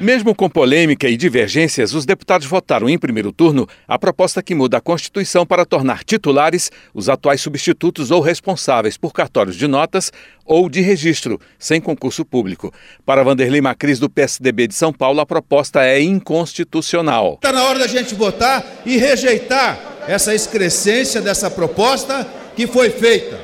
Mesmo 0.00 0.32
com 0.32 0.48
polêmica 0.48 1.08
e 1.08 1.16
divergências, 1.16 1.92
os 1.92 2.06
deputados 2.06 2.46
votaram 2.46 2.88
em 2.88 2.96
primeiro 2.96 3.32
turno 3.32 3.68
a 3.86 3.98
proposta 3.98 4.40
que 4.40 4.54
muda 4.54 4.76
a 4.76 4.80
Constituição 4.80 5.44
para 5.44 5.66
tornar 5.66 6.04
titulares 6.04 6.70
os 6.94 7.08
atuais 7.08 7.40
substitutos 7.40 8.12
ou 8.12 8.20
responsáveis 8.20 8.96
por 8.96 9.12
cartórios 9.12 9.56
de 9.56 9.66
notas 9.66 10.12
ou 10.44 10.70
de 10.70 10.80
registro, 10.80 11.40
sem 11.58 11.80
concurso 11.80 12.24
público. 12.24 12.72
Para 13.04 13.24
Vanderlei 13.24 13.60
Macris, 13.60 13.98
do 13.98 14.08
PSDB 14.08 14.68
de 14.68 14.74
São 14.76 14.92
Paulo, 14.92 15.18
a 15.18 15.26
proposta 15.26 15.84
é 15.84 16.00
inconstitucional. 16.00 17.34
Está 17.34 17.52
na 17.52 17.64
hora 17.64 17.80
da 17.80 17.88
gente 17.88 18.14
votar 18.14 18.64
e 18.86 18.98
rejeitar 18.98 19.80
essa 20.06 20.32
excrescência 20.32 21.20
dessa 21.20 21.50
proposta 21.50 22.24
que 22.54 22.68
foi 22.68 22.90
feita. 22.90 23.36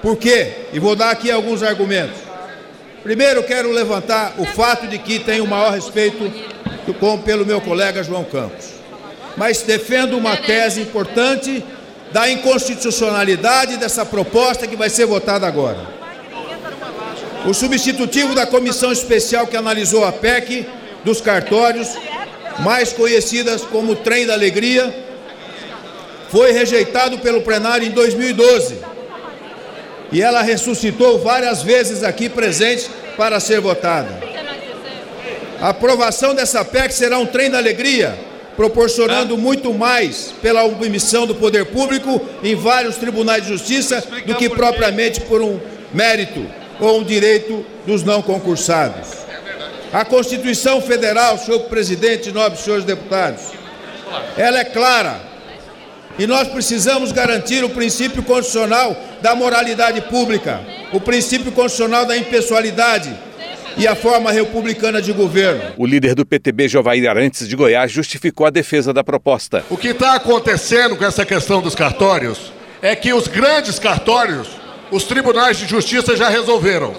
Por 0.00 0.16
quê? 0.16 0.68
E 0.72 0.78
vou 0.78 0.96
dar 0.96 1.10
aqui 1.10 1.30
alguns 1.30 1.62
argumentos. 1.62 2.23
Primeiro, 3.04 3.42
quero 3.42 3.70
levantar 3.70 4.36
o 4.38 4.46
fato 4.46 4.86
de 4.86 4.98
que 4.98 5.18
tenho 5.18 5.44
o 5.44 5.46
maior 5.46 5.72
respeito 5.72 6.32
com, 6.98 7.18
pelo 7.18 7.44
meu 7.44 7.60
colega 7.60 8.02
João 8.02 8.24
Campos. 8.24 8.64
Mas 9.36 9.60
defendo 9.60 10.16
uma 10.16 10.38
tese 10.38 10.80
importante 10.80 11.62
da 12.12 12.30
inconstitucionalidade 12.30 13.76
dessa 13.76 14.06
proposta 14.06 14.66
que 14.66 14.74
vai 14.74 14.88
ser 14.88 15.04
votada 15.04 15.46
agora. 15.46 15.86
O 17.46 17.52
substitutivo 17.52 18.34
da 18.34 18.46
comissão 18.46 18.90
especial 18.90 19.46
que 19.46 19.56
analisou 19.56 20.02
a 20.02 20.10
PEC 20.10 20.66
dos 21.04 21.20
cartórios, 21.20 21.88
mais 22.60 22.90
conhecidas 22.90 23.60
como 23.60 23.96
Trem 23.96 24.24
da 24.24 24.32
Alegria, 24.32 25.04
foi 26.30 26.52
rejeitado 26.52 27.18
pelo 27.18 27.42
plenário 27.42 27.86
em 27.86 27.90
2012 27.90 28.93
e 30.12 30.22
ela 30.22 30.42
ressuscitou 30.42 31.18
várias 31.18 31.62
vezes 31.62 32.02
aqui 32.02 32.28
presente 32.28 32.90
para 33.16 33.40
ser 33.40 33.60
votada. 33.60 34.22
A 35.60 35.70
aprovação 35.70 36.34
dessa 36.34 36.64
PEC 36.64 36.92
será 36.92 37.18
um 37.18 37.26
trem 37.26 37.50
da 37.50 37.58
alegria, 37.58 38.18
proporcionando 38.56 39.36
muito 39.36 39.72
mais 39.72 40.32
pela 40.42 40.64
omissão 40.64 41.26
do 41.26 41.34
poder 41.34 41.66
público 41.66 42.20
em 42.42 42.54
vários 42.54 42.96
tribunais 42.96 43.42
de 43.42 43.48
justiça 43.48 44.02
do 44.26 44.34
que 44.34 44.48
propriamente 44.48 45.20
por 45.22 45.40
um 45.40 45.58
mérito 45.92 46.46
ou 46.80 47.00
um 47.00 47.04
direito 47.04 47.64
dos 47.86 48.02
não 48.02 48.20
concursados. 48.22 49.08
A 49.92 50.04
Constituição 50.04 50.80
Federal, 50.80 51.38
senhor 51.38 51.60
presidente 51.60 52.28
e 52.28 52.32
nobres 52.32 52.60
senhores 52.60 52.84
deputados, 52.84 53.42
ela 54.36 54.58
é 54.58 54.64
clara 54.64 55.33
e 56.18 56.26
nós 56.26 56.48
precisamos 56.48 57.12
garantir 57.12 57.64
o 57.64 57.70
princípio 57.70 58.22
constitucional 58.22 58.96
da 59.20 59.34
moralidade 59.34 60.00
pública, 60.02 60.60
o 60.92 61.00
princípio 61.00 61.50
constitucional 61.52 62.06
da 62.06 62.16
impessoalidade 62.16 63.12
e 63.76 63.88
a 63.88 63.94
forma 63.94 64.30
republicana 64.30 65.02
de 65.02 65.12
governo. 65.12 65.72
O 65.76 65.86
líder 65.86 66.14
do 66.14 66.24
PTB, 66.24 66.68
Jovair 66.68 67.08
Arantes 67.08 67.48
de 67.48 67.56
Goiás, 67.56 67.90
justificou 67.90 68.46
a 68.46 68.50
defesa 68.50 68.92
da 68.92 69.02
proposta. 69.02 69.64
O 69.68 69.76
que 69.76 69.88
está 69.88 70.14
acontecendo 70.14 70.96
com 70.96 71.04
essa 71.04 71.24
questão 71.24 71.60
dos 71.60 71.74
cartórios 71.74 72.52
é 72.80 72.94
que 72.94 73.12
os 73.12 73.26
grandes 73.26 73.78
cartórios 73.78 74.48
os 74.90 75.04
tribunais 75.04 75.56
de 75.56 75.66
justiça 75.66 76.16
já 76.16 76.28
resolveram. 76.28 76.94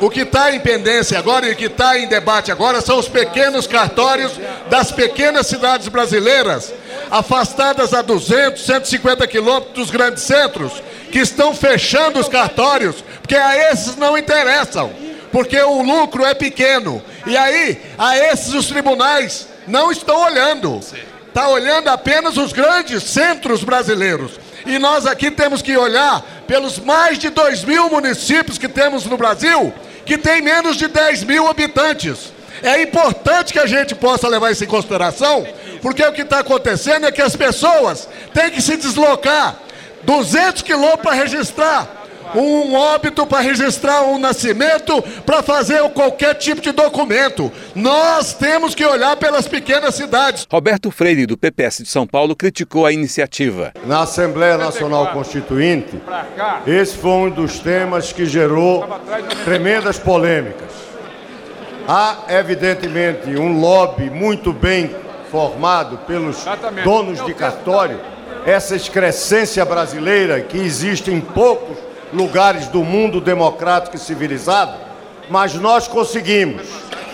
O 0.00 0.10
que 0.10 0.20
está 0.20 0.54
em 0.54 0.60
pendência 0.60 1.18
agora 1.18 1.46
e 1.46 1.52
o 1.52 1.56
que 1.56 1.66
está 1.66 1.98
em 1.98 2.08
debate 2.08 2.50
agora 2.50 2.80
são 2.80 2.98
os 2.98 3.08
pequenos 3.08 3.66
cartórios 3.66 4.32
das 4.68 4.90
pequenas 4.90 5.46
cidades 5.46 5.88
brasileiras, 5.88 6.72
afastadas 7.10 7.94
a 7.94 8.02
200, 8.02 8.64
150 8.64 9.26
quilômetros 9.26 9.74
dos 9.74 9.90
grandes 9.90 10.22
centros, 10.22 10.82
que 11.10 11.18
estão 11.18 11.54
fechando 11.54 12.18
os 12.18 12.28
cartórios, 12.28 12.96
porque 13.20 13.36
a 13.36 13.72
esses 13.72 13.96
não 13.96 14.16
interessam, 14.16 14.92
porque 15.30 15.60
o 15.60 15.82
lucro 15.82 16.24
é 16.24 16.34
pequeno. 16.34 17.02
E 17.26 17.36
aí, 17.36 17.80
a 17.96 18.16
esses 18.16 18.54
os 18.54 18.66
tribunais 18.66 19.48
não 19.66 19.90
estão 19.90 20.22
olhando. 20.22 20.80
Está 21.28 21.48
olhando 21.48 21.88
apenas 21.88 22.36
os 22.36 22.52
grandes 22.52 23.02
centros 23.04 23.62
brasileiros. 23.62 24.32
E 24.66 24.78
nós 24.78 25.06
aqui 25.06 25.30
temos 25.30 25.62
que 25.62 25.76
olhar 25.76 26.22
pelos 26.46 26.78
mais 26.78 27.18
de 27.18 27.30
2 27.30 27.64
mil 27.64 27.88
municípios 27.90 28.58
que 28.58 28.68
temos 28.68 29.04
no 29.04 29.16
Brasil, 29.16 29.72
que 30.04 30.18
tem 30.18 30.42
menos 30.42 30.76
de 30.76 30.88
10 30.88 31.24
mil 31.24 31.46
habitantes. 31.48 32.32
É 32.62 32.82
importante 32.82 33.52
que 33.52 33.58
a 33.58 33.66
gente 33.66 33.94
possa 33.94 34.28
levar 34.28 34.50
isso 34.50 34.64
em 34.64 34.66
consideração, 34.66 35.46
porque 35.80 36.02
o 36.02 36.12
que 36.12 36.22
está 36.22 36.40
acontecendo 36.40 37.06
é 37.06 37.12
que 37.12 37.22
as 37.22 37.36
pessoas 37.36 38.08
têm 38.34 38.50
que 38.50 38.60
se 38.60 38.76
deslocar 38.76 39.56
200 40.02 40.62
quilômetros 40.62 41.02
para 41.02 41.12
registrar 41.12 41.97
um 42.34 42.74
óbito 42.74 43.26
para 43.26 43.40
registrar 43.40 44.02
um 44.02 44.18
nascimento, 44.18 45.02
para 45.24 45.42
fazer 45.42 45.82
qualquer 45.90 46.34
tipo 46.34 46.60
de 46.60 46.72
documento. 46.72 47.50
Nós 47.74 48.34
temos 48.34 48.74
que 48.74 48.84
olhar 48.84 49.16
pelas 49.16 49.46
pequenas 49.46 49.94
cidades. 49.94 50.46
Roberto 50.50 50.90
Freire, 50.90 51.26
do 51.26 51.36
PPS 51.36 51.82
de 51.82 51.88
São 51.88 52.06
Paulo, 52.06 52.36
criticou 52.36 52.86
a 52.86 52.92
iniciativa. 52.92 53.72
Na 53.86 54.02
Assembleia 54.02 54.56
Nacional 54.56 55.08
Constituinte, 55.12 56.00
esse 56.66 56.96
foi 56.96 57.10
um 57.10 57.30
dos 57.30 57.58
temas 57.58 58.12
que 58.12 58.26
gerou 58.26 58.86
tremendas 59.44 59.98
polêmicas. 59.98 60.88
Há, 61.86 62.18
evidentemente, 62.28 63.30
um 63.30 63.58
lobby 63.60 64.10
muito 64.10 64.52
bem 64.52 64.90
formado 65.30 65.98
pelos 66.06 66.44
donos 66.84 67.24
de 67.24 67.32
cartório, 67.32 67.98
essa 68.44 68.76
excrescência 68.76 69.64
brasileira 69.64 70.40
que 70.40 70.58
existe 70.58 71.10
em 71.10 71.20
poucos 71.20 71.87
lugares 72.12 72.68
do 72.68 72.82
mundo 72.82 73.20
democrático 73.20 73.96
e 73.96 73.98
civilizado, 73.98 74.74
mas 75.28 75.54
nós 75.54 75.86
conseguimos, 75.86 76.62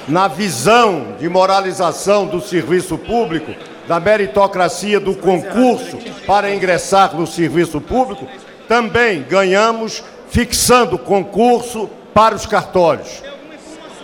na 0.07 0.29
visão 0.29 1.17
de 1.19 1.29
moralização 1.29 2.27
do 2.27 2.41
serviço 2.41 2.97
público, 2.99 3.55
da 3.89 4.01
meritocracia 4.01 5.01
do 5.01 5.15
concurso 5.15 5.99
para 6.27 6.55
ingressar 6.55 7.15
no 7.15 7.27
serviço 7.27 7.81
público, 7.81 8.27
também 8.69 9.23
ganhamos 9.23 10.03
fixando 10.29 10.99
concurso 10.99 11.89
para 12.13 12.35
os 12.35 12.47
cartórios. 12.47 13.23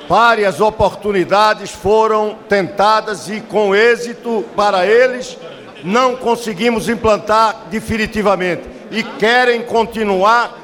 Várias 0.09 0.61
oportunidades 0.61 1.71
foram 1.71 2.37
tentadas 2.49 3.29
e, 3.29 3.41
com 3.41 3.75
êxito 3.75 4.45
para 4.57 4.85
eles, 4.85 5.39
não 5.85 6.17
conseguimos 6.17 6.89
implantar 6.89 7.67
definitivamente 7.71 8.63
e 8.91 9.03
querem 9.03 9.63
continuar 9.63 10.59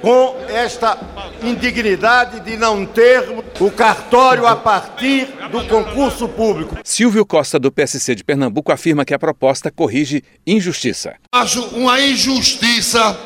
com 0.00 0.36
esta 0.48 0.98
indignidade 1.42 2.40
de 2.40 2.56
não 2.56 2.84
termos 2.86 3.44
o 3.58 3.70
cartório 3.70 4.46
a 4.46 4.56
partir 4.56 5.28
do 5.50 5.64
concurso 5.64 6.28
público. 6.28 6.76
Silvio 6.84 7.24
Costa, 7.24 7.58
do 7.58 7.72
PSC 7.72 8.14
de 8.14 8.24
Pernambuco, 8.24 8.72
afirma 8.72 9.04
que 9.04 9.14
a 9.14 9.18
proposta 9.18 9.70
corrige 9.70 10.22
injustiça. 10.46 11.14
Acho 11.32 11.62
uma 11.68 12.00
injustiça 12.00 13.18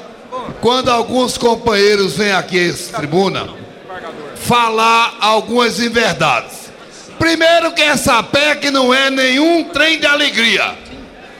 quando 0.60 0.90
alguns 0.90 1.36
companheiros 1.36 2.16
vêm 2.16 2.32
aqui 2.32 2.70
à 2.70 2.96
tribuna 2.96 3.48
falar 4.36 5.18
algumas 5.20 5.78
inverdades. 5.80 6.70
Primeiro 7.18 7.72
que 7.72 7.82
essa 7.82 8.22
PEC 8.22 8.70
não 8.70 8.94
é 8.94 9.10
nenhum 9.10 9.64
trem 9.64 10.00
de 10.00 10.06
alegria. 10.06 10.74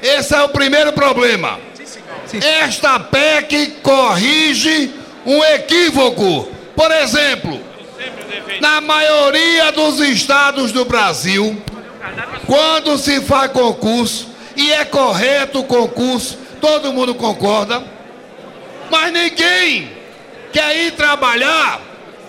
Esse 0.03 0.35
é 0.35 0.43
o 0.43 0.49
primeiro 0.51 0.93
problema. 0.93 1.59
Esta 2.63 3.01
PEC 3.01 3.79
corrige 3.83 4.91
um 5.27 5.45
equívoco. 5.45 6.49
Por 6.75 6.91
exemplo, 6.91 7.61
na 8.61 8.81
maioria 8.81 9.73
dos 9.73 10.01
estados 10.01 10.73
do 10.73 10.85
Brasil, 10.85 11.61
quando 12.47 12.97
se 12.99 13.21
faz 13.21 13.51
concurso, 13.53 14.29
e 14.57 14.73
é 14.73 14.85
correto 14.85 15.61
o 15.61 15.65
concurso, 15.65 16.39
todo 16.61 16.93
mundo 16.93 17.15
concorda, 17.15 17.83
mas 18.91 19.13
ninguém 19.13 19.91
quer 20.53 20.77
ir 20.77 20.93
trabalhar 20.93 21.81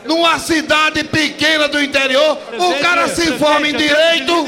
numa 0.06 0.40
cidade 0.40 1.04
pequena 1.04 1.68
do 1.68 1.82
interior, 1.82 2.36
presidente, 2.36 2.80
o 2.80 2.82
cara 2.82 3.08
se 3.08 3.32
forma 3.34 3.68
em 3.68 3.74
direito, 3.74 4.48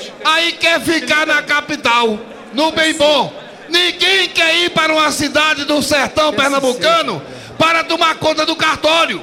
isso, 0.00 0.12
aí 0.24 0.52
quer 0.52 0.80
ficar 0.80 1.26
na 1.26 1.42
capital, 1.42 2.18
no 2.52 2.72
bem 2.72 2.94
bom. 2.94 3.32
Ninguém 3.68 4.28
quer 4.28 4.54
ir 4.56 4.70
para 4.70 4.92
uma 4.92 5.10
cidade 5.10 5.64
do 5.64 5.82
sertão 5.82 6.32
pernambucano 6.32 7.22
para 7.58 7.84
tomar 7.84 8.16
conta 8.16 8.44
do 8.44 8.56
cartório. 8.56 9.22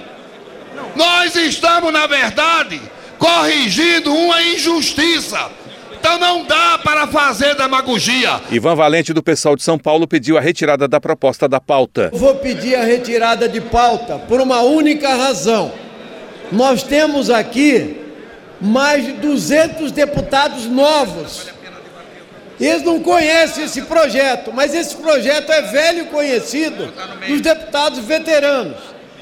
Nós 0.96 1.36
estamos, 1.36 1.92
na 1.92 2.08
verdade, 2.08 2.81
corrigindo 3.18 4.14
uma 4.14 4.42
injustiça. 4.42 5.50
Então 6.00 6.18
não 6.18 6.46
dá 6.46 6.80
para 6.81 7.08
fazer 7.08 7.56
demagogia. 7.56 8.40
Ivan 8.50 8.76
Valente, 8.76 9.14
do 9.14 9.22
pessoal 9.22 9.56
de 9.56 9.64
São 9.64 9.78
Paulo, 9.78 10.08
pediu 10.08 10.38
a 10.38 10.42
retirada 10.42 10.88
da 10.88 11.00
proposta 11.00 11.48
da 11.48 11.60
pauta. 11.60 12.10
Vou 12.14 12.36
pedir 12.36 12.76
a 12.76 12.84
retirada 12.84 13.50
de 13.50 13.60
pauta 13.60 14.18
por 14.18 14.40
uma 14.40 14.62
única 14.62 15.14
razão. 15.16 15.74
Nós 16.52 16.84
temos 16.84 17.30
aqui 17.30 17.98
mais 18.62 19.06
de 19.06 19.12
200 19.14 19.92
deputados 19.92 20.66
novos 20.66 21.59
Eles 22.60 22.84
não 22.84 23.00
conhecem 23.00 23.64
esse 23.64 23.84
projeto, 23.84 24.52
mas 24.54 24.74
esse 24.76 24.96
projeto 24.98 25.50
é 25.52 25.62
velho 25.62 26.08
conhecido 26.08 26.94
dos 27.28 27.40
deputados 27.42 28.00
veteranos. 28.00 28.78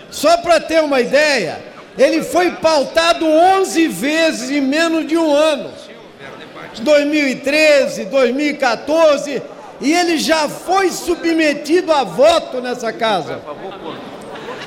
Só 0.09 0.37
para 0.37 0.59
ter 0.59 0.81
uma 0.81 0.99
ideia, 0.99 1.59
ele 1.97 2.23
foi 2.23 2.51
pautado 2.51 3.25
11 3.27 3.87
vezes 3.89 4.49
em 4.49 4.61
menos 4.61 5.05
de 5.05 5.17
um 5.17 5.31
ano. 5.31 5.71
2013, 6.79 8.05
2014, 8.05 9.41
e 9.81 9.93
ele 9.93 10.17
já 10.17 10.49
foi 10.49 10.89
submetido 10.91 11.91
a 11.91 12.03
voto 12.03 12.61
nessa 12.61 12.91
casa. 12.91 13.39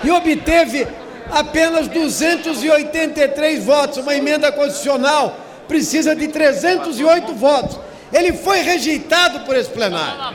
E 0.04 0.10
obteve 0.10 0.86
apenas 1.30 1.88
283 1.88 3.64
votos. 3.64 3.98
Uma 3.98 4.14
emenda 4.14 4.50
constitucional 4.52 5.36
precisa 5.66 6.14
de 6.14 6.28
308 6.28 7.34
votos. 7.34 7.78
Ele 8.12 8.32
foi 8.32 8.60
rejeitado 8.60 9.40
por 9.40 9.56
esse 9.56 9.70
plenário. 9.70 10.34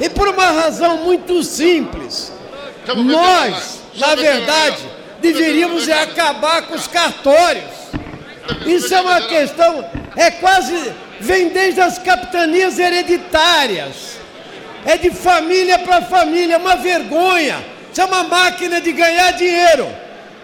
E 0.00 0.08
por 0.08 0.28
uma 0.28 0.46
razão 0.50 0.98
muito 0.98 1.42
simples. 1.42 2.32
Nós, 2.96 3.80
na 3.96 4.14
verdade, 4.14 4.78
deveríamos 5.20 5.88
acabar 5.88 6.62
com 6.62 6.74
os 6.74 6.86
cartórios. 6.86 7.64
Isso 8.66 8.92
é 8.94 9.00
uma 9.00 9.22
questão, 9.22 9.88
é 10.16 10.30
quase, 10.30 10.92
vem 11.20 11.48
desde 11.48 11.80
as 11.80 11.98
capitanias 11.98 12.78
hereditárias. 12.78 14.18
É 14.84 14.98
de 14.98 15.10
família 15.10 15.78
para 15.78 16.02
família, 16.02 16.54
é 16.54 16.58
uma 16.58 16.76
vergonha. 16.76 17.64
Isso 17.90 18.00
é 18.00 18.04
uma 18.04 18.24
máquina 18.24 18.80
de 18.80 18.92
ganhar 18.92 19.30
dinheiro. 19.32 19.88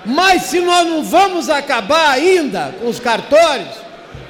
Mas 0.06 0.44
se 0.44 0.60
nós 0.60 0.86
não 0.86 1.02
vamos 1.02 1.50
acabar 1.50 2.10
ainda 2.10 2.74
com 2.80 2.88
os 2.88 2.98
cartórios, 2.98 3.74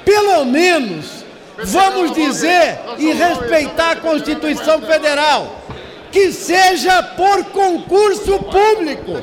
pelo 0.03 0.43
menos 0.43 1.20
vamos 1.65 2.13
dizer 2.13 2.79
e 2.97 3.11
respeitar 3.11 3.91
a 3.91 3.95
Constituição 3.97 4.81
Federal, 4.81 5.61
que 6.11 6.31
seja 6.31 7.01
por 7.03 7.45
concurso 7.45 8.39
público 8.39 9.21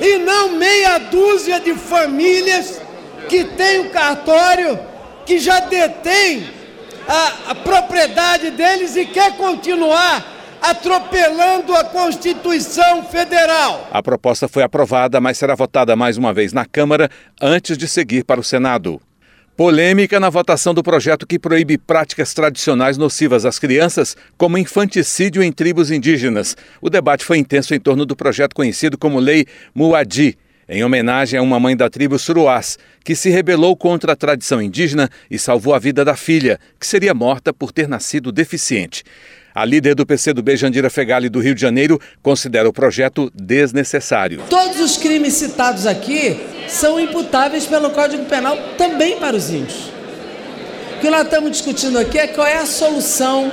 e 0.00 0.18
não 0.18 0.50
meia 0.50 0.98
dúzia 0.98 1.60
de 1.60 1.74
famílias 1.74 2.80
que 3.28 3.44
tem 3.44 3.80
o 3.80 3.90
cartório, 3.90 4.78
que 5.26 5.38
já 5.38 5.60
detém 5.60 6.48
a, 7.06 7.50
a 7.50 7.54
propriedade 7.54 8.50
deles 8.50 8.96
e 8.96 9.04
quer 9.04 9.36
continuar 9.36 10.24
atropelando 10.62 11.74
a 11.74 11.84
Constituição 11.84 13.02
Federal. 13.04 13.88
A 13.90 14.02
proposta 14.02 14.46
foi 14.46 14.62
aprovada, 14.62 15.20
mas 15.20 15.38
será 15.38 15.54
votada 15.54 15.96
mais 15.96 16.16
uma 16.16 16.32
vez 16.32 16.52
na 16.52 16.66
Câmara 16.66 17.10
antes 17.40 17.78
de 17.78 17.88
seguir 17.88 18.24
para 18.24 18.40
o 18.40 18.44
Senado. 18.44 19.00
Polêmica 19.60 20.18
na 20.18 20.30
votação 20.30 20.72
do 20.72 20.82
projeto 20.82 21.26
que 21.26 21.38
proíbe 21.38 21.76
práticas 21.76 22.32
tradicionais 22.32 22.96
nocivas 22.96 23.44
às 23.44 23.58
crianças, 23.58 24.16
como 24.38 24.56
infanticídio 24.56 25.42
em 25.42 25.52
tribos 25.52 25.90
indígenas. 25.90 26.56
O 26.80 26.88
debate 26.88 27.26
foi 27.26 27.36
intenso 27.36 27.74
em 27.74 27.78
torno 27.78 28.06
do 28.06 28.16
projeto 28.16 28.54
conhecido 28.54 28.96
como 28.96 29.18
Lei 29.18 29.44
Muadi, 29.74 30.38
em 30.66 30.82
homenagem 30.82 31.38
a 31.38 31.42
uma 31.42 31.60
mãe 31.60 31.76
da 31.76 31.90
tribo 31.90 32.18
Suruás, 32.18 32.78
que 33.04 33.14
se 33.14 33.28
rebelou 33.28 33.76
contra 33.76 34.14
a 34.14 34.16
tradição 34.16 34.62
indígena 34.62 35.10
e 35.30 35.38
salvou 35.38 35.74
a 35.74 35.78
vida 35.78 36.06
da 36.06 36.16
filha, 36.16 36.58
que 36.80 36.86
seria 36.86 37.12
morta 37.12 37.52
por 37.52 37.70
ter 37.70 37.86
nascido 37.86 38.32
deficiente. 38.32 39.04
A 39.54 39.64
líder 39.64 39.94
do 39.94 40.06
PCdoB, 40.06 40.56
Jandira 40.56 40.88
Fegali, 40.88 41.28
do 41.28 41.40
Rio 41.40 41.54
de 41.54 41.60
Janeiro, 41.60 42.00
considera 42.22 42.68
o 42.68 42.72
projeto 42.72 43.30
desnecessário. 43.34 44.42
Todos 44.48 44.80
os 44.80 44.96
crimes 44.96 45.34
citados 45.34 45.86
aqui 45.86 46.38
são 46.68 47.00
imputáveis 47.00 47.66
pelo 47.66 47.90
Código 47.90 48.24
Penal 48.26 48.56
também 48.78 49.18
para 49.18 49.36
os 49.36 49.50
índios. 49.50 49.90
O 50.96 51.00
que 51.00 51.10
nós 51.10 51.22
estamos 51.22 51.50
discutindo 51.50 51.98
aqui 51.98 52.18
é 52.18 52.28
qual 52.28 52.46
é 52.46 52.58
a 52.58 52.66
solução, 52.66 53.50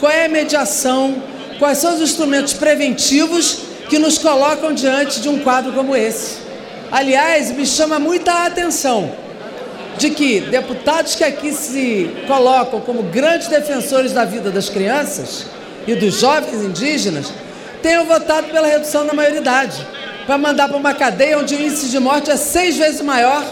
qual 0.00 0.10
é 0.10 0.26
a 0.26 0.28
mediação, 0.28 1.22
quais 1.58 1.78
são 1.78 1.94
os 1.94 2.00
instrumentos 2.00 2.54
preventivos 2.54 3.60
que 3.88 3.98
nos 3.98 4.18
colocam 4.18 4.72
diante 4.72 5.20
de 5.20 5.28
um 5.28 5.40
quadro 5.40 5.72
como 5.72 5.94
esse. 5.94 6.38
Aliás, 6.90 7.52
me 7.52 7.66
chama 7.66 7.98
muita 7.98 8.46
atenção 8.46 9.25
de 9.98 10.10
que 10.10 10.40
deputados 10.40 11.14
que 11.14 11.24
aqui 11.24 11.52
se 11.52 12.10
colocam 12.26 12.80
como 12.80 13.02
grandes 13.04 13.48
defensores 13.48 14.12
da 14.12 14.24
vida 14.24 14.50
das 14.50 14.68
crianças 14.68 15.46
e 15.86 15.94
dos 15.94 16.20
jovens 16.20 16.62
indígenas 16.62 17.32
tenham 17.82 18.04
votado 18.04 18.48
pela 18.48 18.66
redução 18.66 19.06
da 19.06 19.14
maioridade, 19.14 19.86
para 20.26 20.36
mandar 20.36 20.68
para 20.68 20.76
uma 20.76 20.92
cadeia 20.92 21.38
onde 21.38 21.54
o 21.54 21.60
índice 21.60 21.88
de 21.88 21.98
morte 21.98 22.30
é 22.30 22.36
seis 22.36 22.76
vezes 22.76 23.00
maior 23.00 23.44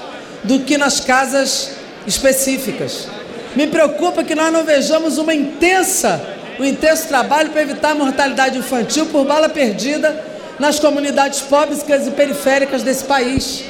do 0.43 0.61
que 0.61 0.77
nas 0.77 1.01
casas 1.01 1.71
específicas. 2.07 3.07
Me 3.55 3.69
preocupa 3.69 4.25
que 4.25 4.35
nós 4.35 4.53
não 4.53 4.65
vejamos 4.65 5.17
uma 5.19 5.33
intensa, 5.33 6.21
um 6.59 6.65
intenso 6.65 7.07
trabalho 7.07 7.51
para 7.51 7.63
evitar 7.63 7.93
a 7.93 7.95
mortalidade 7.95 8.59
infantil 8.59 9.07
por 9.07 9.25
bala 9.25 9.49
perdida 9.49 10.25
nas 10.59 10.79
comunidades 10.81 11.41
pobres 11.41 11.83
e 12.07 12.11
periféricas 12.11 12.83
desse 12.83 13.05
país. 13.05 13.65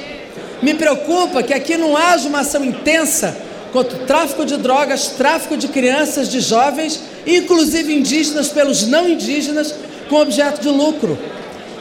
Me 0.61 0.73
preocupa 0.73 1.43
que 1.43 1.53
aqui 1.53 1.77
não 1.77 1.95
haja 1.95 2.27
uma 2.27 2.39
ação 2.39 2.63
intensa 2.63 3.35
contra 3.71 3.97
o 3.97 4.05
tráfico 4.05 4.45
de 4.45 4.57
drogas, 4.57 5.07
tráfico 5.09 5.57
de 5.57 5.67
crianças, 5.67 6.29
de 6.29 6.39
jovens, 6.39 7.01
inclusive 7.27 7.93
indígenas 7.93 8.47
pelos 8.47 8.87
não 8.87 9.07
indígenas, 9.07 9.75
com 10.09 10.21
objeto 10.21 10.61
de 10.61 10.69
lucro. 10.69 11.17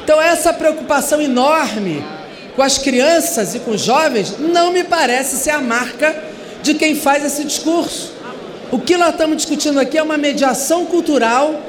Então, 0.03 0.21
essa 0.21 0.53
preocupação 0.53 1.21
enorme 1.21 2.05
com 2.57 2.63
as 2.63 2.79
crianças 2.79 3.55
e 3.55 3.61
com 3.61 3.73
os 3.73 3.83
jovens 3.83 4.35
não 4.39 4.73
me 4.73 4.85
parece 4.85 5.37
ser 5.37 5.51
a 5.51 5.61
marca 5.61 6.15
de 6.63 6.75
quem 6.75 6.95
faz 6.95 7.25
esse 7.25 7.45
discurso. 7.45 8.13
O 8.73 8.79
que 8.79 8.97
nós 8.97 9.11
estamos 9.11 9.37
discutindo 9.37 9.79
aqui 9.79 9.97
é 9.97 10.03
uma 10.03 10.19
mediação 10.19 10.87
cultural, 10.87 11.61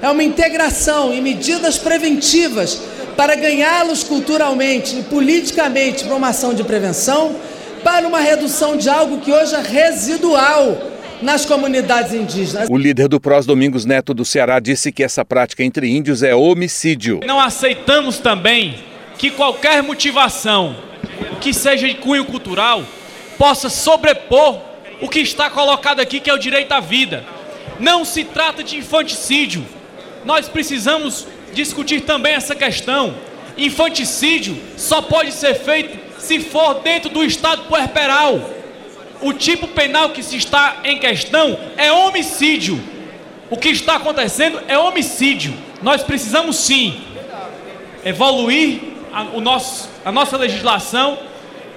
é 0.00 0.08
uma 0.10 0.24
integração 0.24 1.12
e 1.12 1.20
medidas 1.20 1.78
preventivas 1.78 2.80
para 3.18 3.34
ganhá-los 3.34 4.04
culturalmente 4.04 4.96
e 4.96 5.02
politicamente 5.02 6.04
para 6.04 6.14
uma 6.14 6.28
ação 6.28 6.54
de 6.54 6.62
prevenção, 6.62 7.34
para 7.82 8.06
uma 8.06 8.20
redução 8.20 8.76
de 8.76 8.88
algo 8.88 9.18
que 9.18 9.32
hoje 9.32 9.56
é 9.56 9.60
residual 9.60 10.78
nas 11.20 11.44
comunidades 11.44 12.12
indígenas. 12.12 12.68
O 12.70 12.76
líder 12.76 13.08
do 13.08 13.18
PROS, 13.18 13.44
Domingos 13.44 13.84
Neto 13.84 14.14
do 14.14 14.24
Ceará, 14.24 14.60
disse 14.60 14.92
que 14.92 15.02
essa 15.02 15.24
prática 15.24 15.64
entre 15.64 15.88
índios 15.88 16.22
é 16.22 16.32
homicídio. 16.32 17.18
Não 17.26 17.40
aceitamos 17.40 18.18
também 18.18 18.76
que 19.18 19.32
qualquer 19.32 19.82
motivação 19.82 20.76
que 21.40 21.52
seja 21.52 21.88
de 21.88 21.94
cunho 21.94 22.24
cultural 22.24 22.84
possa 23.36 23.68
sobrepor 23.68 24.60
o 25.00 25.08
que 25.08 25.18
está 25.18 25.50
colocado 25.50 25.98
aqui, 25.98 26.20
que 26.20 26.30
é 26.30 26.34
o 26.34 26.38
direito 26.38 26.70
à 26.70 26.78
vida. 26.78 27.24
Não 27.80 28.04
se 28.04 28.22
trata 28.22 28.62
de 28.62 28.76
infanticídio. 28.76 29.66
Nós 30.24 30.48
precisamos 30.48 31.26
discutir 31.52 32.02
também 32.02 32.34
essa 32.34 32.54
questão. 32.54 33.14
Infanticídio 33.56 34.56
só 34.76 35.02
pode 35.02 35.32
ser 35.32 35.54
feito 35.54 35.98
se 36.18 36.40
for 36.40 36.74
dentro 36.80 37.10
do 37.10 37.24
estado 37.24 37.64
puerperal. 37.64 38.38
O 39.20 39.32
tipo 39.32 39.66
penal 39.68 40.10
que 40.10 40.22
se 40.22 40.36
está 40.36 40.78
em 40.84 40.98
questão 40.98 41.58
é 41.76 41.90
homicídio. 41.90 42.80
O 43.50 43.56
que 43.56 43.70
está 43.70 43.96
acontecendo 43.96 44.60
é 44.68 44.78
homicídio. 44.78 45.54
Nós 45.82 46.02
precisamos 46.02 46.56
sim 46.56 47.00
evoluir 48.04 48.80
a, 49.12 49.22
o 49.22 49.40
nosso, 49.40 49.88
a 50.04 50.12
nossa 50.12 50.36
legislação. 50.36 51.18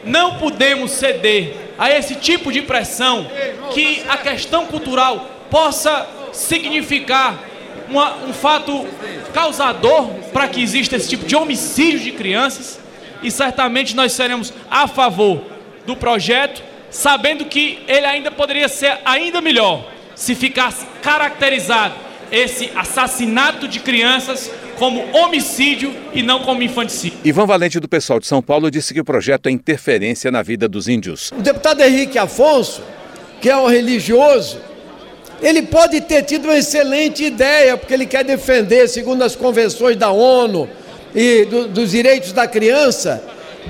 Não 0.04 0.36
podemos 0.36 0.92
ceder 0.92 1.56
a 1.78 1.90
esse 1.90 2.16
tipo 2.16 2.52
de 2.52 2.62
pressão 2.62 3.28
que 3.74 4.04
a 4.08 4.18
questão 4.18 4.66
cultural 4.66 5.30
possa 5.50 6.08
significar 6.32 7.51
uma, 7.92 8.16
um 8.26 8.34
fato 8.34 8.86
causador 9.34 10.08
para 10.34 10.48
que 10.48 10.62
exista 10.62 10.96
esse 10.96 11.10
tipo 11.10 11.26
de 11.26 11.36
homicídio 11.36 12.00
de 12.00 12.12
crianças 12.12 12.80
e 13.22 13.30
certamente 13.30 13.96
nós 13.96 14.14
seremos 14.14 14.54
a 14.70 14.88
favor 14.88 15.42
do 15.86 15.96
projeto, 15.96 16.64
sabendo 16.90 17.46
que 17.46 17.80
ele 17.88 18.06
ainda 18.06 18.32
poderia 18.32 18.68
ser 18.68 18.98
ainda 19.06 19.42
melhor 19.42 19.86
se 20.16 20.36
ficasse 20.36 20.86
caracterizado 21.02 21.96
esse 22.32 22.72
assassinato 22.76 23.68
de 23.68 23.80
crianças 23.80 24.50
como 24.78 25.04
homicídio 25.16 25.94
e 26.14 26.24
não 26.24 26.40
como 26.40 26.64
infanticídio. 26.64 27.20
Ivan 27.24 27.46
Valente, 27.46 27.80
do 27.80 27.88
pessoal 27.88 28.20
de 28.20 28.26
São 28.26 28.42
Paulo, 28.42 28.72
disse 28.72 28.94
que 28.94 29.02
o 29.02 29.04
projeto 29.04 29.48
é 29.48 29.52
interferência 29.52 30.32
na 30.32 30.42
vida 30.42 30.68
dos 30.68 30.88
índios. 30.88 31.32
O 31.38 31.42
deputado 31.42 31.82
Henrique 31.82 32.18
Afonso, 32.18 32.82
que 33.42 33.50
é 33.50 33.58
um 33.58 33.68
religioso, 33.68 34.60
ele 35.42 35.64
pode 35.64 36.02
ter 36.02 36.24
tido 36.24 36.46
uma 36.46 36.58
excelente 36.58 37.24
ideia, 37.24 37.76
porque 37.76 37.94
ele 37.94 38.06
quer 38.06 38.24
defender, 38.24 38.88
segundo 38.88 39.24
as 39.24 39.36
convenções 39.36 39.98
da 39.98 40.12
ONU 40.12 40.70
e 41.16 41.46
do, 41.46 41.68
dos 41.68 41.92
direitos 41.92 42.32
da 42.32 42.48
criança, 42.48 43.24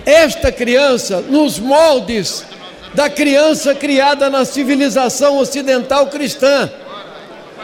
esta 0.05 0.51
criança 0.51 1.21
nos 1.21 1.59
moldes 1.59 2.45
da 2.93 3.09
criança 3.09 3.73
criada 3.73 4.29
na 4.29 4.43
civilização 4.43 5.37
ocidental 5.37 6.07
cristã. 6.07 6.69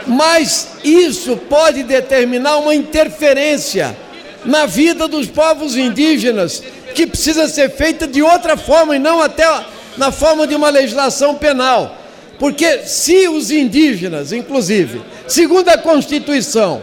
Mas 0.05 0.69
isso 0.83 1.35
pode 1.35 1.83
determinar 1.83 2.57
uma 2.57 2.73
interferência 2.73 3.95
na 4.45 4.65
vida 4.65 5.07
dos 5.07 5.27
povos 5.27 5.75
indígenas, 5.75 6.63
que 6.95 7.05
precisa 7.05 7.49
ser 7.49 7.69
feita 7.71 8.07
de 8.07 8.21
outra 8.21 8.55
forma 8.55 8.95
e 8.95 8.99
não 8.99 9.21
até 9.21 9.45
na 9.97 10.11
forma 10.11 10.47
de 10.47 10.55
uma 10.55 10.69
legislação 10.69 11.35
penal. 11.35 11.97
Porque 12.39 12.79
se 12.85 13.27
os 13.27 13.49
indígenas, 13.49 14.31
inclusive, 14.31 15.01
segundo 15.27 15.69
a 15.69 15.77
Constituição, 15.77 16.81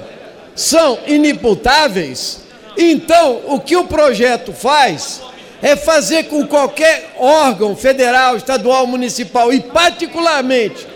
são 0.54 0.98
inimputáveis, 1.06 2.40
então 2.76 3.40
o 3.46 3.60
que 3.60 3.76
o 3.76 3.84
projeto 3.84 4.52
faz 4.52 5.20
é 5.62 5.76
fazer 5.76 6.24
com 6.24 6.46
qualquer 6.46 7.14
órgão 7.18 7.76
federal, 7.76 8.36
estadual, 8.36 8.86
municipal 8.86 9.52
e 9.52 9.60
particularmente 9.60 10.86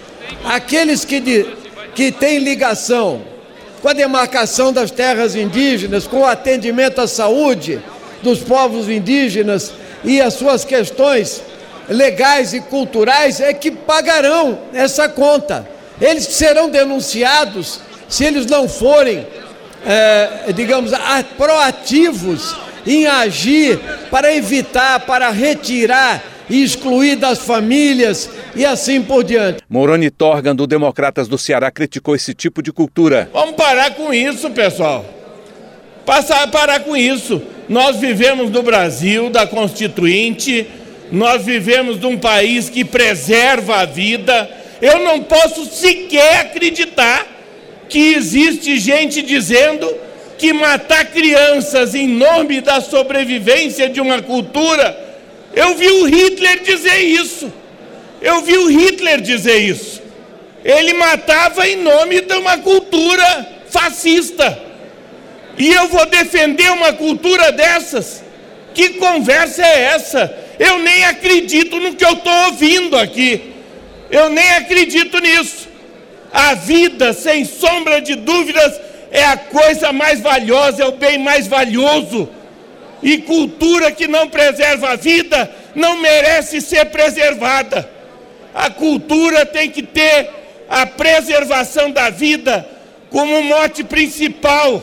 aqueles 0.44 1.04
que, 1.04 1.20
de, 1.20 1.46
que 1.94 2.12
têm 2.12 2.38
ligação 2.38 3.22
com 3.80 3.88
a 3.88 3.92
demarcação 3.92 4.72
das 4.72 4.90
terras 4.90 5.36
indígenas, 5.36 6.06
com 6.06 6.20
o 6.20 6.26
atendimento 6.26 7.00
à 7.00 7.06
saúde 7.06 7.80
dos 8.22 8.40
povos 8.40 8.88
indígenas 8.88 9.72
e 10.04 10.20
as 10.20 10.34
suas 10.34 10.64
questões 10.64 11.42
legais 11.88 12.52
e 12.52 12.60
culturais 12.60 13.40
é 13.40 13.52
que 13.52 13.70
pagarão 13.70 14.58
essa 14.72 15.08
conta. 15.08 15.68
Eles 16.00 16.24
serão 16.24 16.68
denunciados 16.70 17.80
se 18.08 18.24
eles 18.24 18.46
não 18.46 18.68
forem, 18.68 19.26
é, 19.86 20.52
digamos, 20.54 20.92
proativos 21.36 22.56
em 22.86 23.06
agir 23.06 23.78
para 24.10 24.34
evitar, 24.34 25.00
para 25.00 25.30
retirar 25.30 26.22
e 26.48 26.62
excluir 26.62 27.16
das 27.16 27.38
famílias 27.38 28.30
e 28.56 28.64
assim 28.64 29.02
por 29.02 29.22
diante. 29.22 29.62
Moroni 29.68 30.10
Torgan, 30.10 30.56
do 30.56 30.66
Democratas 30.66 31.28
do 31.28 31.36
Ceará, 31.36 31.70
criticou 31.70 32.14
esse 32.14 32.32
tipo 32.32 32.62
de 32.62 32.72
cultura. 32.72 33.28
Vamos 33.32 33.54
parar 33.54 33.94
com 33.94 34.12
isso, 34.14 34.48
pessoal. 34.50 35.04
Passar, 36.06 36.50
parar 36.50 36.80
com 36.80 36.96
isso. 36.96 37.42
Nós 37.68 37.96
vivemos 37.96 38.50
no 38.50 38.62
Brasil, 38.62 39.28
da 39.28 39.46
Constituinte, 39.46 40.66
nós 41.10 41.44
vivemos 41.44 41.98
num 41.98 42.18
país 42.18 42.68
que 42.68 42.84
preserva 42.84 43.76
a 43.76 43.84
vida. 43.84 44.50
Eu 44.80 45.00
não 45.00 45.20
posso 45.22 45.64
sequer 45.66 46.40
acreditar 46.40 47.26
que 47.88 48.14
existe 48.14 48.78
gente 48.78 49.22
dizendo 49.22 49.92
que 50.36 50.52
matar 50.52 51.06
crianças 51.06 51.94
em 51.94 52.06
nome 52.06 52.60
da 52.60 52.80
sobrevivência 52.80 53.88
de 53.88 54.00
uma 54.00 54.22
cultura. 54.22 55.06
Eu 55.54 55.74
vi 55.74 55.88
o 55.88 56.04
Hitler 56.04 56.62
dizer 56.62 56.98
isso. 56.98 57.52
Eu 58.20 58.42
vi 58.42 58.56
o 58.56 58.68
Hitler 58.68 59.20
dizer 59.20 59.58
isso. 59.58 60.02
Ele 60.64 60.92
matava 60.94 61.66
em 61.66 61.76
nome 61.76 62.20
de 62.20 62.34
uma 62.34 62.58
cultura 62.58 63.48
fascista. 63.70 64.58
E 65.56 65.72
eu 65.72 65.88
vou 65.88 66.06
defender 66.06 66.70
uma 66.70 66.92
cultura 66.92 67.50
dessas? 67.50 68.22
Que 68.74 68.90
conversa 68.90 69.64
é 69.64 69.82
essa? 69.94 70.47
Eu 70.58 70.78
nem 70.78 71.04
acredito 71.04 71.78
no 71.78 71.94
que 71.94 72.04
eu 72.04 72.14
estou 72.14 72.32
ouvindo 72.46 72.96
aqui. 72.96 73.54
Eu 74.10 74.28
nem 74.28 74.50
acredito 74.52 75.18
nisso. 75.20 75.68
A 76.32 76.54
vida, 76.54 77.12
sem 77.12 77.44
sombra 77.44 78.00
de 78.00 78.14
dúvidas, 78.14 78.80
é 79.10 79.24
a 79.24 79.36
coisa 79.36 79.92
mais 79.92 80.20
valiosa, 80.20 80.82
é 80.82 80.86
o 80.86 80.92
bem 80.92 81.18
mais 81.18 81.46
valioso. 81.46 82.28
E 83.02 83.18
cultura 83.18 83.92
que 83.92 84.08
não 84.08 84.28
preserva 84.28 84.90
a 84.90 84.96
vida 84.96 85.50
não 85.74 85.96
merece 85.98 86.60
ser 86.60 86.86
preservada. 86.86 87.88
A 88.54 88.70
cultura 88.70 89.46
tem 89.46 89.70
que 89.70 89.82
ter 89.82 90.30
a 90.68 90.84
preservação 90.84 91.90
da 91.90 92.10
vida 92.10 92.68
como 93.10 93.42
mote 93.42 93.84
principal. 93.84 94.82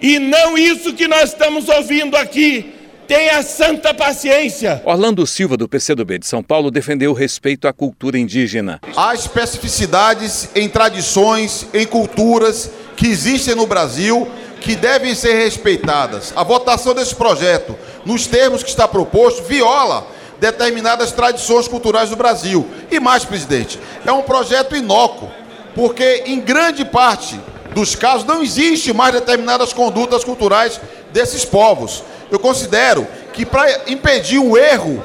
E 0.00 0.18
não 0.18 0.56
isso 0.56 0.92
que 0.92 1.08
nós 1.08 1.30
estamos 1.30 1.68
ouvindo 1.68 2.16
aqui. 2.16 2.73
Tenha 3.06 3.42
santa 3.42 3.92
paciência. 3.92 4.80
Orlando 4.84 5.26
Silva, 5.26 5.56
do 5.56 5.68
PCdoB 5.68 6.18
de 6.18 6.26
São 6.26 6.42
Paulo, 6.42 6.70
defendeu 6.70 7.10
o 7.10 7.14
respeito 7.14 7.68
à 7.68 7.72
cultura 7.72 8.18
indígena. 8.18 8.80
Há 8.96 9.14
especificidades 9.14 10.48
em 10.54 10.68
tradições, 10.68 11.66
em 11.74 11.86
culturas 11.86 12.70
que 12.96 13.06
existem 13.06 13.54
no 13.54 13.66
Brasil 13.66 14.26
que 14.60 14.74
devem 14.74 15.14
ser 15.14 15.34
respeitadas. 15.34 16.32
A 16.34 16.42
votação 16.42 16.94
desse 16.94 17.14
projeto, 17.14 17.76
nos 18.06 18.26
termos 18.26 18.62
que 18.62 18.70
está 18.70 18.88
proposto, 18.88 19.42
viola 19.44 20.06
determinadas 20.40 21.12
tradições 21.12 21.68
culturais 21.68 22.08
do 22.08 22.16
Brasil. 22.16 22.66
E 22.90 22.98
mais, 22.98 23.24
presidente, 23.24 23.78
é 24.06 24.12
um 24.12 24.22
projeto 24.22 24.74
inócuo, 24.74 25.30
porque 25.74 26.22
em 26.24 26.40
grande 26.40 26.82
parte 26.84 27.38
dos 27.74 27.94
casos 27.94 28.24
não 28.26 28.42
existe 28.42 28.92
mais 28.94 29.12
determinadas 29.12 29.74
condutas 29.74 30.24
culturais 30.24 30.80
desses 31.12 31.44
povos. 31.44 32.02
Eu 32.34 32.40
considero 32.40 33.06
que 33.32 33.46
para 33.46 33.84
impedir 33.86 34.40
um 34.40 34.56
erro, 34.56 35.00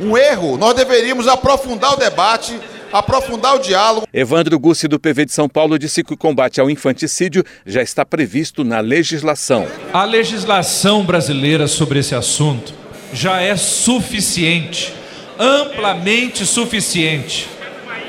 um 0.00 0.18
erro, 0.18 0.58
nós 0.58 0.74
deveríamos 0.74 1.28
aprofundar 1.28 1.92
o 1.92 1.96
debate, 1.96 2.58
aprofundar 2.92 3.54
o 3.54 3.60
diálogo. 3.60 4.04
Evandro 4.12 4.58
Gussi, 4.58 4.88
do 4.88 4.98
PV 4.98 5.26
de 5.26 5.32
São 5.32 5.48
Paulo, 5.48 5.78
disse 5.78 6.02
que 6.02 6.12
o 6.12 6.16
combate 6.16 6.60
ao 6.60 6.68
infanticídio 6.68 7.44
já 7.64 7.82
está 7.82 8.04
previsto 8.04 8.64
na 8.64 8.80
legislação. 8.80 9.68
A 9.92 10.02
legislação 10.02 11.04
brasileira 11.04 11.68
sobre 11.68 12.00
esse 12.00 12.16
assunto 12.16 12.74
já 13.12 13.40
é 13.40 13.54
suficiente, 13.54 14.92
amplamente 15.38 16.44
suficiente. 16.44 17.48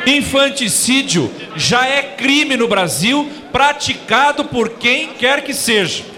Infanticídio 0.08 1.32
já 1.56 1.88
é 1.88 2.02
crime 2.02 2.58
no 2.58 2.68
Brasil, 2.68 3.30
praticado 3.52 4.46
por 4.46 4.70
quem 4.70 5.10
quer 5.10 5.44
que 5.44 5.54
seja. 5.54 6.17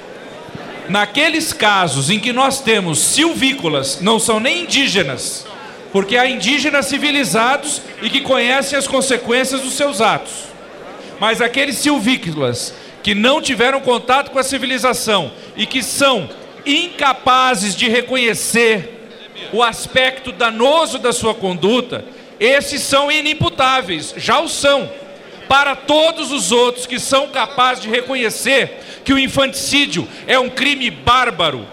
Naqueles 0.90 1.54
casos 1.54 2.10
em 2.10 2.20
que 2.20 2.34
nós 2.34 2.62
temos 2.62 2.98
silvícolas, 3.00 4.02
não 4.02 4.20
são 4.20 4.40
nem 4.40 4.64
indígenas, 4.64 5.46
porque 5.92 6.18
há 6.18 6.28
indígenas 6.28 6.88
civilizados 6.88 7.80
e 8.02 8.10
que 8.10 8.22
conhecem 8.22 8.78
as 8.78 8.88
consequências 8.88 9.62
dos 9.62 9.74
seus 9.74 10.02
atos. 10.02 10.46
Mas 11.20 11.42
aqueles 11.42 11.78
silvícolas 11.78 12.74
que 13.04 13.14
não 13.14 13.40
tiveram 13.40 13.82
contato 13.82 14.32
com 14.32 14.40
a 14.40 14.44
civilização 14.44 15.32
e 15.56 15.68
que 15.68 15.84
são 15.84 16.28
incapazes 16.66 17.76
de 17.76 17.88
reconhecer 17.88 18.96
o 19.54 19.62
aspecto 19.62 20.32
danoso 20.32 20.98
da 20.98 21.14
sua 21.14 21.36
conduta, 21.36 22.04
esses 22.40 22.82
são 22.82 23.12
inimputáveis, 23.12 24.14
já 24.18 24.40
o 24.40 24.50
são. 24.50 24.90
Para 25.50 25.76
todos 25.76 26.32
os 26.32 26.52
outros 26.52 26.86
que 26.86 27.00
são 27.00 27.30
capazes 27.30 27.82
de 27.82 27.90
reconhecer 27.90 29.02
que 29.04 29.12
o 29.12 29.18
infanticídio 29.18 30.08
é 30.28 30.38
um 30.38 30.48
crime 30.48 30.92
bárbaro, 30.92 31.68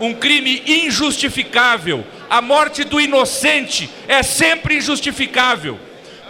um 0.00 0.14
crime 0.14 0.62
injustificável, 0.66 2.04
a 2.30 2.40
morte 2.40 2.84
do 2.84 2.98
inocente 2.98 3.90
é 4.08 4.22
sempre 4.22 4.78
injustificável. 4.78 5.78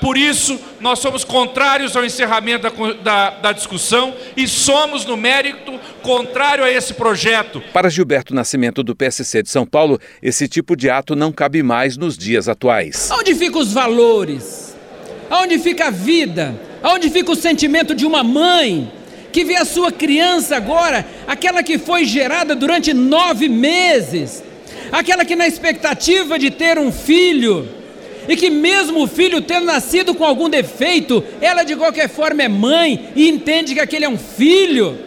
Por 0.00 0.18
isso, 0.18 0.58
nós 0.80 0.98
somos 0.98 1.22
contrários 1.22 1.96
ao 1.96 2.04
encerramento 2.04 2.68
da, 2.68 2.92
da, 2.94 3.30
da, 3.30 3.52
discussão 3.52 4.12
e 4.36 4.48
somos, 4.48 5.04
no 5.04 5.16
mérito, 5.16 5.78
contrário 6.02 6.64
a 6.64 6.70
esse 6.70 6.94
projeto. 6.94 7.62
Para 7.72 7.88
Gilberto 7.88 8.34
Nascimento, 8.34 8.82
do 8.82 8.96
PSC 8.96 9.44
de 9.44 9.48
São 9.48 9.64
Paulo, 9.64 10.00
esse 10.20 10.48
tipo 10.48 10.74
de 10.74 10.90
ato 10.90 11.14
não 11.14 11.30
cabe 11.30 11.62
mais 11.62 11.96
nos 11.96 12.18
dias 12.18 12.48
atuais. 12.48 13.08
Onde 13.12 13.32
ficam 13.36 13.60
os 13.60 13.72
valores? 13.72 14.76
Onde 15.30 15.60
fica 15.60 15.86
a 15.86 15.90
vida? 15.90 16.71
Onde 16.82 17.10
fica 17.10 17.30
o 17.30 17.36
sentimento 17.36 17.94
de 17.94 18.04
uma 18.04 18.24
mãe 18.24 18.90
que 19.32 19.44
vê 19.44 19.56
a 19.56 19.64
sua 19.64 19.90
criança 19.90 20.56
agora, 20.56 21.06
aquela 21.26 21.62
que 21.62 21.78
foi 21.78 22.04
gerada 22.04 22.54
durante 22.54 22.92
nove 22.92 23.48
meses, 23.48 24.42
aquela 24.90 25.24
que 25.24 25.36
na 25.36 25.46
expectativa 25.46 26.38
de 26.38 26.50
ter 26.50 26.78
um 26.78 26.92
filho, 26.92 27.68
e 28.28 28.36
que 28.36 28.50
mesmo 28.50 29.02
o 29.02 29.06
filho 29.06 29.40
tendo 29.40 29.66
nascido 29.66 30.14
com 30.14 30.24
algum 30.24 30.48
defeito, 30.48 31.24
ela 31.40 31.64
de 31.64 31.74
qualquer 31.74 32.08
forma 32.08 32.42
é 32.42 32.48
mãe 32.48 33.08
e 33.16 33.28
entende 33.28 33.74
que 33.74 33.80
aquele 33.80 34.04
é 34.04 34.08
um 34.08 34.18
filho, 34.18 34.98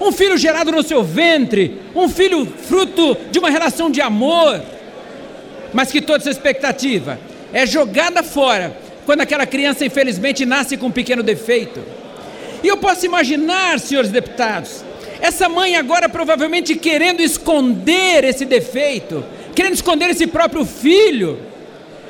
um 0.00 0.12
filho 0.12 0.36
gerado 0.36 0.70
no 0.70 0.82
seu 0.82 1.02
ventre, 1.02 1.80
um 1.94 2.08
filho 2.08 2.46
fruto 2.68 3.16
de 3.30 3.38
uma 3.38 3.50
relação 3.50 3.90
de 3.90 4.00
amor, 4.00 4.60
mas 5.72 5.90
que 5.90 6.00
toda 6.00 6.18
essa 6.18 6.30
expectativa 6.30 7.18
é 7.52 7.66
jogada 7.66 8.22
fora 8.22 8.76
quando 9.06 9.20
aquela 9.20 9.46
criança 9.46 9.84
infelizmente 9.84 10.44
nasce 10.46 10.76
com 10.76 10.86
um 10.86 10.92
pequeno 10.92 11.22
defeito. 11.22 11.80
E 12.62 12.68
eu 12.68 12.76
posso 12.76 13.06
imaginar, 13.06 13.80
senhores 13.80 14.10
deputados, 14.10 14.84
essa 15.20 15.48
mãe 15.48 15.76
agora 15.76 16.08
provavelmente 16.08 16.74
querendo 16.74 17.20
esconder 17.20 18.24
esse 18.24 18.44
defeito, 18.44 19.24
querendo 19.54 19.74
esconder 19.74 20.10
esse 20.10 20.26
próprio 20.26 20.64
filho, 20.64 21.38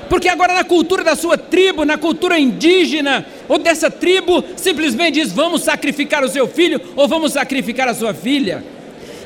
porque 0.08 0.28
agora 0.28 0.52
na 0.52 0.64
cultura 0.64 1.04
da 1.04 1.14
sua 1.14 1.38
tribo, 1.38 1.84
na 1.84 1.96
cultura 1.96 2.36
indígena 2.36 3.24
ou 3.48 3.58
dessa 3.58 3.88
tribo, 3.88 4.44
simplesmente 4.56 5.20
diz: 5.20 5.32
vamos 5.32 5.62
sacrificar 5.62 6.24
o 6.24 6.28
seu 6.28 6.48
filho 6.48 6.80
ou 6.96 7.06
vamos 7.06 7.32
sacrificar 7.32 7.88
a 7.88 7.94
sua 7.94 8.12
filha. 8.12 8.64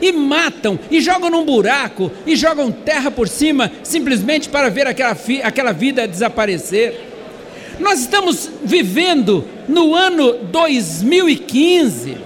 E 0.00 0.12
matam, 0.12 0.78
e 0.90 1.00
jogam 1.00 1.30
num 1.30 1.44
buraco, 1.44 2.12
e 2.26 2.36
jogam 2.36 2.70
terra 2.70 3.10
por 3.10 3.28
cima, 3.28 3.72
simplesmente 3.82 4.48
para 4.50 4.68
ver 4.68 4.86
aquela, 4.86 5.16
aquela 5.42 5.72
vida 5.72 6.06
desaparecer. 6.06 7.13
Nós 7.78 8.00
estamos 8.00 8.50
vivendo 8.62 9.44
no 9.68 9.94
ano 9.94 10.34
2015 10.44 12.18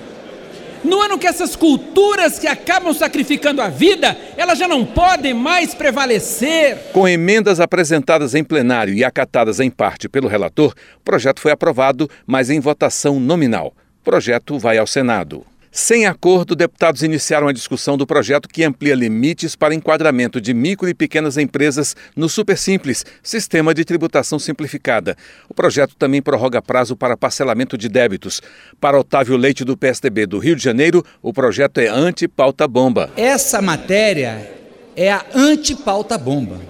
No 0.85 1.01
ano 1.01 1.19
que 1.19 1.27
essas 1.27 1.57
culturas 1.57 2.39
que 2.39 2.47
acabam 2.47 2.95
sacrificando 2.95 3.61
a 3.61 3.69
vida, 3.69 4.17
elas 4.37 4.59
já 4.59 4.69
não 4.69 4.85
podem 4.85 5.35
mais 5.35 5.75
prevalecer. 5.75 6.79
Com 6.93 7.09
emendas 7.09 7.61
apresentadas 7.61 8.35
em 8.35 8.45
plenário 8.45 8.95
e 8.95 9.05
acatadas 9.05 9.59
em 9.61 9.71
parte 9.71 10.09
pelo 10.09 10.29
relator, 10.29 10.73
o 10.97 11.01
projeto 11.05 11.41
foi 11.41 11.51
aprovado, 11.51 12.09
mas 12.27 12.49
em 12.49 12.61
votação 12.61 13.19
nominal. 13.19 13.75
O 14.01 14.05
projeto 14.05 14.59
vai 14.59 14.79
ao 14.79 14.87
Senado. 14.87 15.45
Sem 15.81 16.07
acordo, 16.07 16.57
deputados 16.57 17.05
iniciaram 17.05 17.47
a 17.47 17.53
discussão 17.53 17.97
do 17.97 18.05
projeto 18.05 18.49
que 18.49 18.65
amplia 18.65 18.97
limites 18.97 19.55
para 19.55 19.73
enquadramento 19.73 20.41
de 20.41 20.53
micro 20.53 20.89
e 20.89 20.93
pequenas 20.93 21.37
empresas 21.37 21.95
no 22.17 22.29
Super 22.29 22.59
Simples, 22.59 23.07
sistema 23.23 23.73
de 23.73 23.85
tributação 23.85 24.41
simplificada. 24.41 25.17
O 25.49 25.55
projeto 25.55 25.95
também 25.95 26.21
prorroga 26.21 26.61
prazo 26.61 26.97
para 26.97 27.17
parcelamento 27.17 27.79
de 27.79 27.89
débitos. 27.89 28.43
Para 28.81 28.99
Otávio 28.99 29.37
Leite, 29.37 29.65
do 29.65 29.77
PSDB 29.77 30.27
do 30.27 30.41
Rio 30.41 30.57
de 30.57 30.65
Janeiro, 30.65 31.05
o 31.23 31.33
projeto 31.33 31.79
é 31.79 31.87
anti-pauta-bomba. 31.87 33.11
Essa 33.17 33.63
matéria 33.63 34.51
é 34.97 35.13
a 35.13 35.25
anti-pauta-bomba. 35.33 36.61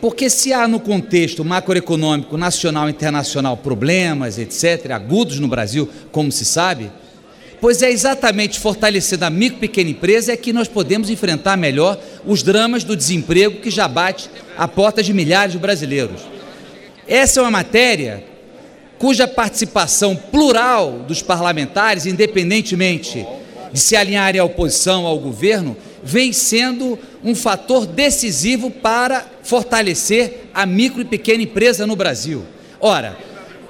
Porque 0.00 0.28
se 0.28 0.52
há 0.52 0.66
no 0.66 0.80
contexto 0.80 1.44
macroeconômico 1.44 2.36
nacional 2.36 2.88
e 2.88 2.90
internacional 2.90 3.56
problemas, 3.56 4.38
etc., 4.38 4.90
agudos 4.90 5.38
no 5.38 5.46
Brasil, 5.46 5.88
como 6.10 6.32
se 6.32 6.44
sabe, 6.44 6.90
pois 7.60 7.82
é 7.82 7.90
exatamente 7.90 8.58
fortalecendo 8.58 9.24
a 9.24 9.30
micro 9.30 9.58
e 9.58 9.60
pequena 9.60 9.90
empresa 9.90 10.32
é 10.32 10.36
que 10.36 10.52
nós 10.52 10.68
podemos 10.68 11.10
enfrentar 11.10 11.56
melhor 11.56 12.00
os 12.24 12.42
dramas 12.42 12.84
do 12.84 12.96
desemprego 12.96 13.60
que 13.60 13.70
já 13.70 13.86
bate 13.86 14.30
a 14.56 14.66
porta 14.66 15.02
de 15.02 15.12
milhares 15.12 15.52
de 15.52 15.58
brasileiros. 15.58 16.22
Essa 17.06 17.40
é 17.40 17.42
uma 17.42 17.50
matéria 17.50 18.24
cuja 18.98 19.26
participação 19.26 20.14
plural 20.14 21.04
dos 21.06 21.22
parlamentares, 21.22 22.06
independentemente 22.06 23.26
de 23.72 23.80
se 23.80 23.96
alinharem 23.96 24.40
à 24.40 24.44
oposição 24.44 25.06
ao 25.06 25.18
governo, 25.18 25.76
vem 26.02 26.32
sendo 26.32 26.98
um 27.22 27.34
fator 27.34 27.86
decisivo 27.86 28.70
para 28.70 29.24
fortalecer 29.42 30.48
a 30.52 30.66
micro 30.66 31.00
e 31.02 31.04
pequena 31.04 31.42
empresa 31.42 31.86
no 31.86 31.96
Brasil. 31.96 32.44
Ora, 32.80 33.16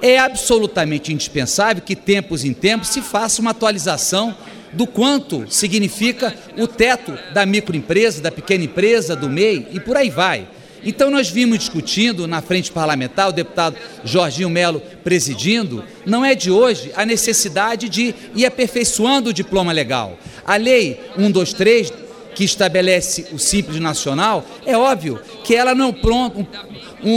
é 0.01 0.17
absolutamente 0.17 1.13
indispensável 1.13 1.83
que, 1.83 1.95
tempos 1.95 2.43
em 2.43 2.53
tempos, 2.53 2.89
se 2.89 3.01
faça 3.01 3.41
uma 3.41 3.51
atualização 3.51 4.35
do 4.73 4.87
quanto 4.87 5.45
significa 5.49 6.33
o 6.57 6.67
teto 6.67 7.17
da 7.33 7.45
microempresa, 7.45 8.21
da 8.21 8.31
pequena 8.31 8.63
empresa, 8.63 9.15
do 9.15 9.29
MEI 9.29 9.67
e 9.71 9.79
por 9.79 9.97
aí 9.97 10.09
vai. 10.09 10.47
Então, 10.83 11.11
nós 11.11 11.29
vimos 11.29 11.59
discutindo 11.59 12.27
na 12.27 12.41
frente 12.41 12.71
parlamentar, 12.71 13.29
o 13.29 13.33
deputado 13.33 13.77
Jorginho 14.03 14.49
Melo 14.49 14.81
presidindo, 15.03 15.83
não 16.05 16.25
é 16.25 16.33
de 16.33 16.49
hoje 16.49 16.91
a 16.95 17.05
necessidade 17.05 17.87
de 17.87 18.15
ir 18.35 18.45
aperfeiçoando 18.45 19.29
o 19.29 19.33
diploma 19.33 19.71
legal. 19.71 20.17
A 20.43 20.55
Lei 20.55 20.99
123, 21.15 21.93
que 22.33 22.43
estabelece 22.43 23.27
o 23.31 23.37
Simples 23.37 23.79
Nacional, 23.79 24.43
é 24.65 24.75
óbvio 24.75 25.21
que 25.43 25.55
ela 25.55 25.75
não 25.75 25.93
pronto, 25.93 26.39
um 26.39 26.45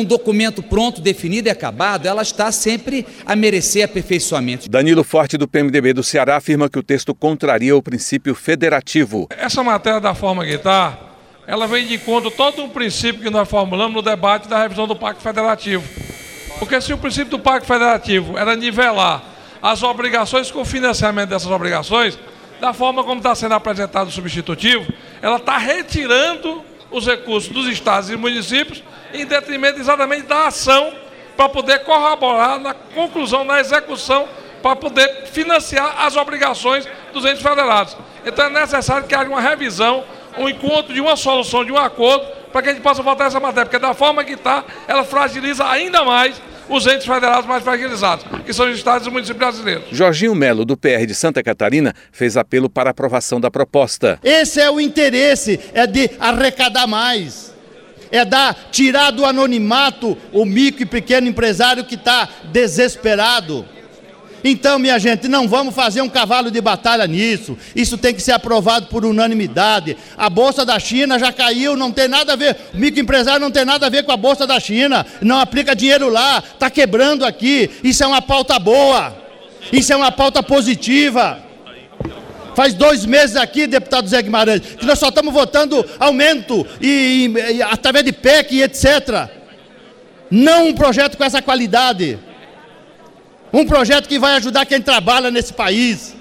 documento 0.04 0.62
pronto, 0.62 1.00
definido 1.00 1.48
e 1.48 1.50
acabado, 1.50 2.06
ela 2.06 2.22
está 2.22 2.50
sempre 2.50 3.06
a 3.26 3.36
merecer 3.36 3.84
aperfeiçoamento. 3.84 4.68
Danilo 4.68 5.04
Forte, 5.04 5.36
do 5.36 5.46
PMDB 5.46 5.92
do 5.92 6.02
Ceará, 6.02 6.36
afirma 6.36 6.68
que 6.68 6.78
o 6.78 6.82
texto 6.82 7.14
contraria 7.14 7.76
o 7.76 7.82
princípio 7.82 8.34
federativo. 8.34 9.28
Essa 9.30 9.62
matéria 9.62 10.00
da 10.00 10.14
forma 10.14 10.44
que 10.44 10.52
está, 10.52 10.98
ela 11.46 11.66
vem 11.66 11.86
de 11.86 11.94
encontro 11.94 12.30
todo 12.30 12.62
um 12.62 12.68
princípio 12.68 13.22
que 13.22 13.30
nós 13.30 13.48
formulamos 13.48 13.94
no 13.94 14.02
debate 14.02 14.48
da 14.48 14.62
revisão 14.62 14.86
do 14.86 14.96
Pacto 14.96 15.22
Federativo. 15.22 15.84
Porque 16.58 16.80
se 16.80 16.92
o 16.92 16.98
princípio 16.98 17.30
do 17.30 17.38
Pacto 17.38 17.66
Federativo 17.66 18.38
era 18.38 18.56
nivelar 18.56 19.22
as 19.60 19.82
obrigações 19.82 20.50
com 20.50 20.60
o 20.60 20.64
financiamento 20.64 21.30
dessas 21.30 21.50
obrigações, 21.50 22.18
da 22.60 22.72
forma 22.72 23.02
como 23.02 23.18
está 23.18 23.34
sendo 23.34 23.54
apresentado 23.54 24.08
o 24.08 24.10
substitutivo, 24.10 24.86
ela 25.20 25.36
está 25.36 25.58
retirando 25.58 26.62
os 26.94 27.06
recursos 27.06 27.52
dos 27.52 27.66
estados 27.66 28.08
e 28.08 28.16
municípios 28.16 28.82
em 29.12 29.26
detrimento 29.26 29.80
exatamente 29.80 30.22
da 30.22 30.46
ação 30.46 30.94
para 31.36 31.48
poder 31.48 31.80
corroborar 31.80 32.60
na 32.60 32.72
conclusão, 32.72 33.44
na 33.44 33.58
execução, 33.58 34.28
para 34.62 34.76
poder 34.76 35.26
financiar 35.26 36.06
as 36.06 36.16
obrigações 36.16 36.88
dos 37.12 37.24
entes 37.24 37.42
federados. 37.42 37.96
Então 38.24 38.46
é 38.46 38.48
necessário 38.48 39.08
que 39.08 39.14
haja 39.14 39.28
uma 39.28 39.40
revisão, 39.40 40.04
um 40.38 40.48
encontro 40.48 40.94
de 40.94 41.00
uma 41.00 41.16
solução, 41.16 41.64
de 41.64 41.72
um 41.72 41.76
acordo, 41.76 42.24
para 42.52 42.62
que 42.62 42.68
a 42.68 42.72
gente 42.72 42.82
possa 42.82 43.02
votar 43.02 43.26
essa 43.26 43.40
matéria, 43.40 43.66
porque 43.66 43.84
da 43.84 43.92
forma 43.92 44.22
que 44.22 44.34
está, 44.34 44.62
ela 44.86 45.02
fragiliza 45.02 45.66
ainda 45.68 46.04
mais 46.04 46.40
os 46.68 46.86
entes 46.86 47.06
federados 47.06 47.46
mais 47.46 47.62
fragilizados, 47.62 48.24
que 48.44 48.52
são 48.52 48.70
os 48.70 48.76
estados 48.76 49.06
e 49.06 49.08
os 49.08 49.12
municípios 49.12 49.38
brasileiros. 49.38 49.84
Jorginho 49.90 50.34
Melo, 50.34 50.64
do 50.64 50.76
PR 50.76 51.06
de 51.06 51.14
Santa 51.14 51.42
Catarina, 51.42 51.94
fez 52.12 52.36
apelo 52.36 52.68
para 52.68 52.90
aprovação 52.90 53.40
da 53.40 53.50
proposta. 53.50 54.18
Esse 54.22 54.60
é 54.60 54.70
o 54.70 54.80
interesse, 54.80 55.60
é 55.72 55.86
de 55.86 56.10
arrecadar 56.18 56.86
mais 56.86 57.54
é 58.10 58.24
dar, 58.24 58.68
tirar 58.70 59.10
do 59.10 59.24
anonimato 59.24 60.16
o 60.32 60.44
micro 60.44 60.84
e 60.84 60.86
pequeno 60.86 61.26
empresário 61.26 61.84
que 61.84 61.96
está 61.96 62.28
desesperado. 62.52 63.64
Então, 64.46 64.78
minha 64.78 64.98
gente, 64.98 65.26
não 65.26 65.48
vamos 65.48 65.74
fazer 65.74 66.02
um 66.02 66.08
cavalo 66.08 66.50
de 66.50 66.60
batalha 66.60 67.06
nisso. 67.06 67.56
Isso 67.74 67.96
tem 67.96 68.12
que 68.12 68.20
ser 68.20 68.32
aprovado 68.32 68.88
por 68.88 69.02
unanimidade. 69.02 69.96
A 70.18 70.28
bolsa 70.28 70.66
da 70.66 70.78
China 70.78 71.18
já 71.18 71.32
caiu, 71.32 71.74
não 71.74 71.90
tem 71.90 72.06
nada 72.06 72.34
a 72.34 72.36
ver. 72.36 72.54
O 72.74 72.76
microempresário 72.76 73.40
não 73.40 73.50
tem 73.50 73.64
nada 73.64 73.86
a 73.86 73.88
ver 73.88 74.02
com 74.02 74.12
a 74.12 74.18
bolsa 74.18 74.46
da 74.46 74.60
China. 74.60 75.06
Não 75.22 75.40
aplica 75.40 75.74
dinheiro 75.74 76.10
lá, 76.10 76.44
está 76.52 76.68
quebrando 76.68 77.24
aqui. 77.24 77.70
Isso 77.82 78.04
é 78.04 78.06
uma 78.06 78.20
pauta 78.20 78.58
boa. 78.58 79.16
Isso 79.72 79.90
é 79.94 79.96
uma 79.96 80.12
pauta 80.12 80.42
positiva. 80.42 81.42
Faz 82.54 82.74
dois 82.74 83.06
meses 83.06 83.36
aqui, 83.36 83.66
deputado 83.66 84.06
Zé 84.06 84.20
Guimarães, 84.20 84.60
que 84.60 84.84
nós 84.84 84.98
só 84.98 85.08
estamos 85.08 85.32
votando 85.32 85.84
aumento 85.98 86.66
e, 86.82 87.32
e, 87.34 87.54
e 87.54 87.62
através 87.62 88.04
de 88.04 88.12
PEC 88.12 88.56
e 88.56 88.62
etc. 88.62 89.30
Não 90.30 90.68
um 90.68 90.74
projeto 90.74 91.16
com 91.16 91.24
essa 91.24 91.40
qualidade. 91.40 92.18
Um 93.54 93.64
projeto 93.64 94.08
que 94.08 94.18
vai 94.18 94.34
ajudar 94.34 94.66
quem 94.66 94.82
trabalha 94.82 95.30
nesse 95.30 95.52
país, 95.52 96.16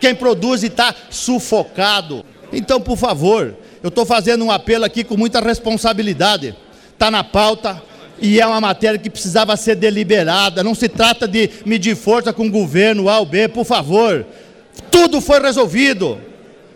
quem 0.00 0.16
produz 0.16 0.64
e 0.64 0.66
está 0.66 0.92
sufocado. 1.08 2.24
Então, 2.52 2.80
por 2.80 2.98
favor, 2.98 3.54
eu 3.80 3.88
estou 3.88 4.04
fazendo 4.04 4.44
um 4.44 4.50
apelo 4.50 4.84
aqui 4.84 5.04
com 5.04 5.16
muita 5.16 5.38
responsabilidade. 5.40 6.56
Está 6.92 7.08
na 7.08 7.22
pauta 7.22 7.80
e 8.20 8.40
é 8.40 8.46
uma 8.46 8.60
matéria 8.60 8.98
que 8.98 9.08
precisava 9.08 9.56
ser 9.56 9.76
deliberada. 9.76 10.64
Não 10.64 10.74
se 10.74 10.88
trata 10.88 11.28
de 11.28 11.48
medir 11.64 11.94
força 11.94 12.32
com 12.32 12.48
o 12.48 12.50
governo 12.50 13.08
A 13.08 13.20
ou 13.20 13.26
B, 13.26 13.46
por 13.46 13.64
favor. 13.64 14.26
Tudo 14.90 15.20
foi 15.20 15.40
resolvido. 15.40 16.20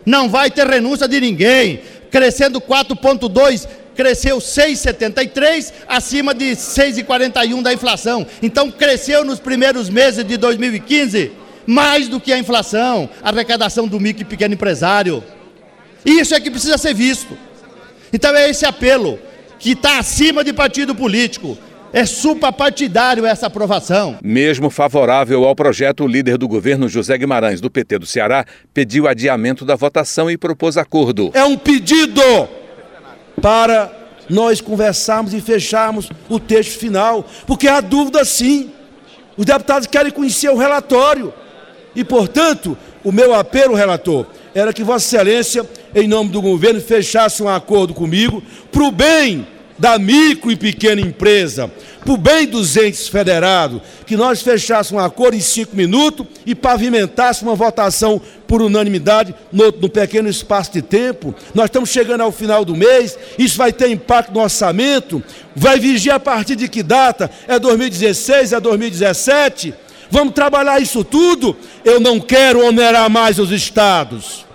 Não 0.05 0.29
vai 0.29 0.49
ter 0.49 0.65
renúncia 0.67 1.05
de 1.05 1.19
ninguém. 1.19 1.81
Crescendo 2.09 2.61
4,2, 2.61 3.67
cresceu 4.01 4.39
6,73, 4.39 5.71
acima 5.87 6.33
de 6.33 6.55
6,41 6.55 7.61
da 7.61 7.71
inflação. 7.71 8.25
Então 8.41 8.71
cresceu 8.71 9.23
nos 9.23 9.39
primeiros 9.39 9.91
meses 9.91 10.25
de 10.25 10.37
2015 10.37 11.33
mais 11.67 12.07
do 12.07 12.19
que 12.19 12.33
a 12.33 12.39
inflação, 12.39 13.07
a 13.21 13.29
arrecadação 13.29 13.87
do 13.87 13.99
micro 13.99 14.23
e 14.23 14.25
pequeno 14.25 14.55
empresário. 14.55 15.23
Isso 16.03 16.33
é 16.33 16.39
que 16.39 16.49
precisa 16.49 16.79
ser 16.79 16.95
visto. 16.95 17.37
Então 18.11 18.35
é 18.35 18.49
esse 18.49 18.65
apelo 18.65 19.19
que 19.59 19.73
está 19.73 19.99
acima 19.99 20.43
de 20.43 20.51
partido 20.51 20.95
político. 20.95 21.55
É 21.93 22.03
suprapartidário 22.03 23.23
essa 23.23 23.45
aprovação. 23.47 24.17
Mesmo 24.23 24.71
favorável 24.71 25.43
ao 25.45 25.55
projeto, 25.55 26.05
o 26.05 26.07
líder 26.07 26.39
do 26.39 26.47
governo, 26.47 26.89
José 26.89 27.15
Guimarães, 27.19 27.61
do 27.61 27.69
PT 27.69 27.99
do 27.99 28.05
Ceará, 28.07 28.45
pediu 28.73 29.07
adiamento 29.07 29.63
da 29.63 29.75
votação 29.75 30.31
e 30.31 30.37
propôs 30.37 30.75
acordo. 30.75 31.29
É 31.35 31.43
um 31.43 31.57
pedido 31.57 32.21
para 33.41 33.91
nós 34.29 34.61
conversarmos 34.61 35.33
e 35.33 35.41
fecharmos 35.41 36.09
o 36.29 36.39
texto 36.39 36.77
final, 36.77 37.25
porque 37.45 37.67
há 37.67 37.81
dúvida 37.81 38.23
sim. 38.23 38.71
Os 39.35 39.45
deputados 39.45 39.87
querem 39.87 40.11
conhecer 40.11 40.49
o 40.49 40.57
relatório. 40.57 41.33
E, 41.95 42.03
portanto, 42.03 42.77
o 43.03 43.11
meu 43.11 43.33
apelo, 43.33 43.75
relator, 43.75 44.25
era 44.53 44.71
que 44.71 44.83
Vossa 44.83 45.05
Excelência, 45.05 45.69
em 45.93 46.07
nome 46.07 46.29
do 46.29 46.41
governo, 46.41 46.79
fechasse 46.79 47.41
um 47.41 47.49
acordo 47.49 47.93
comigo 47.93 48.41
para 48.71 48.83
o 48.83 48.91
bem 48.91 49.45
da 49.81 49.97
micro 49.97 50.51
e 50.51 50.55
pequena 50.55 51.01
empresa, 51.01 51.71
o 52.05 52.15
bem 52.15 52.45
dos 52.45 52.77
entes 52.77 53.07
federados, 53.07 53.81
que 54.05 54.15
nós 54.15 54.39
fechássemos 54.43 55.01
um 55.01 55.03
acordo 55.03 55.35
em 55.35 55.41
cinco 55.41 55.75
minutos 55.75 56.27
e 56.45 56.53
pavimentássemos 56.53 57.49
uma 57.51 57.55
votação 57.55 58.21
por 58.47 58.61
unanimidade 58.61 59.33
no, 59.51 59.71
no, 59.71 59.89
pequeno 59.89 60.29
espaço 60.29 60.71
de 60.71 60.83
tempo. 60.83 61.33
Nós 61.55 61.65
estamos 61.65 61.89
chegando 61.89 62.21
ao 62.21 62.31
final 62.31 62.63
do 62.63 62.75
mês, 62.75 63.17
isso 63.39 63.57
vai 63.57 63.73
ter 63.73 63.89
impacto 63.89 64.31
no 64.31 64.41
orçamento, 64.41 65.23
vai 65.55 65.79
vigiar 65.79 66.17
a 66.17 66.19
partir 66.19 66.55
de 66.55 66.69
que 66.69 66.83
data? 66.83 67.31
É 67.47 67.57
2016, 67.57 68.53
é 68.53 68.59
2017? 68.59 69.73
Vamos 70.11 70.35
trabalhar 70.35 70.79
isso 70.79 71.03
tudo? 71.03 71.57
Eu 71.83 71.99
não 71.99 72.19
quero 72.19 72.63
onerar 72.63 73.09
mais 73.09 73.39
os 73.39 73.49
estados. 73.49 74.45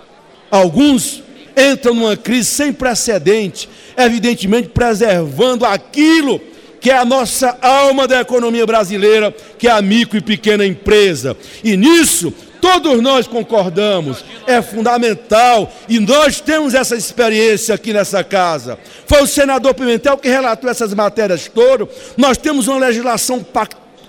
Alguns 0.49 1.21
entram 1.57 1.93
numa 1.93 2.15
crise 2.15 2.49
sem 2.49 2.71
precedente 2.71 3.67
evidentemente 3.97 4.69
preservando 4.69 5.65
aquilo 5.65 6.39
que 6.79 6.91
é 6.91 6.97
a 6.97 7.03
nossa 7.03 7.57
alma 7.59 8.07
da 8.07 8.21
economia 8.21 8.65
brasileira, 8.65 9.35
que 9.57 9.67
é 9.67 9.71
a 9.71 9.81
micro 9.81 10.19
e 10.19 10.21
pequena 10.21 10.63
empresa. 10.63 11.35
E 11.63 11.75
nisso, 11.75 12.31
todos 12.61 13.01
nós 13.01 13.25
concordamos, 13.25 14.23
é 14.45 14.61
fundamental 14.61 15.73
e 15.89 15.99
nós 15.99 16.39
temos 16.39 16.75
essa 16.75 16.95
experiência 16.95 17.73
aqui 17.73 17.91
nessa 17.91 18.23
casa. 18.23 18.77
Foi 19.07 19.23
o 19.23 19.27
senador 19.27 19.73
Pimentel 19.73 20.17
que 20.17 20.29
relatou 20.29 20.69
essas 20.69 20.93
matérias 20.93 21.49
todas. 21.53 21.87
Nós 22.15 22.37
temos 22.37 22.67
uma 22.67 22.77
legislação 22.77 23.43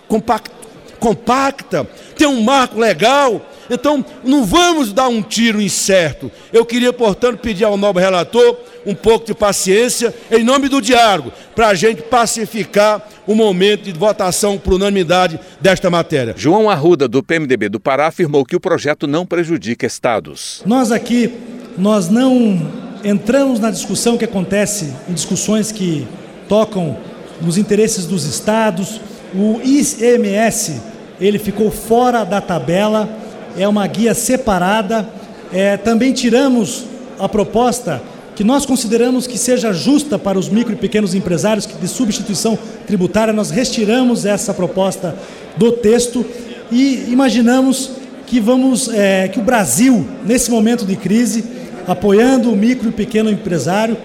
compacta, 0.07 0.53
compacta 1.01 1.89
tem 2.19 2.27
um 2.27 2.43
marco 2.43 2.79
legal. 2.79 3.41
Então, 3.71 4.05
não 4.25 4.45
vamos 4.45 4.93
dar 4.93 5.09
um 5.09 5.23
tiro 5.23 5.61
incerto. 5.61 6.31
Eu 6.53 6.65
queria, 6.65 6.93
portanto, 6.93 7.39
pedir 7.39 7.65
ao 7.65 7.77
nobre 7.77 8.03
relator 8.03 8.57
um 8.87 8.95
pouco 8.95 9.27
de 9.27 9.35
paciência, 9.35 10.15
em 10.31 10.43
nome 10.43 10.69
do 10.69 10.81
diálogo, 10.81 11.33
para 11.55 11.69
a 11.69 11.75
gente 11.75 12.03
pacificar 12.03 13.07
o 13.27 13.35
momento 13.35 13.85
de 13.85 13.93
votação 13.93 14.57
por 14.57 14.75
unanimidade 14.75 15.39
desta 15.61 15.91
matéria. 15.91 16.35
João 16.37 16.71
Arruda, 16.71 17.07
do 17.07 17.23
PMDB 17.23 17.69
do 17.69 17.79
Pará, 17.79 18.07
afirmou 18.07 18.45
que 18.45 18.57
o 18.57 18.61
projeto 18.61 19.07
não 19.07 19.27
prejudica 19.27 19.87
estados. 19.87 20.63
Nós 20.65 20.91
aqui, 20.91 21.33
nós 21.77 22.09
não 22.09 22.89
entramos 23.05 23.61
na 23.61 23.71
discussão 23.71 24.17
que 24.17 24.25
acontece 24.25 24.93
em 25.09 25.13
discussões 25.13 25.71
que 25.71 26.07
tocam 26.49 26.97
nos 27.41 27.59
interesses 27.59 28.07
dos 28.07 28.25
estados. 28.25 29.01
O 29.35 29.61
ICMS, 29.63 30.81
ele 31.21 31.39
ficou 31.39 31.71
fora 31.71 32.25
da 32.25 32.41
tabela, 32.41 33.09
é 33.57 33.67
uma 33.67 33.87
guia 33.87 34.15
separada. 34.15 35.09
É, 35.53 35.77
também 35.77 36.13
tiramos 36.13 36.85
a 37.19 37.29
proposta 37.29 38.03
que 38.35 38.45
nós 38.45 38.65
consideramos 38.65 39.27
que 39.27 39.37
seja 39.37 39.73
justa 39.73 40.19
para 40.19 40.39
os 40.39 40.49
micro 40.49 40.73
e 40.73 40.77
pequenos 40.77 41.15
empresários 41.15 41.67
de 41.67 41.89
substituição 41.89 42.57
tributária, 42.87 43.33
nós 43.33 43.51
retiramos 43.51 44.25
essa 44.25 44.55
proposta 44.55 45.17
do 45.57 45.73
texto 45.73 46.25
e 46.71 47.07
imaginamos 47.09 47.91
que 48.27 48.39
vamos 48.39 48.89
é, 48.93 49.27
que 49.27 49.41
o 49.41 49.43
Brasil 49.43 50.07
nesse 50.25 50.51
momento 50.51 50.85
de 50.85 50.95
crise 50.95 51.45
apoiando 51.87 52.53
o 52.53 52.57
micro 52.57 52.91
e 52.91 52.93
pequeno 52.93 53.31
empresário 53.31 53.97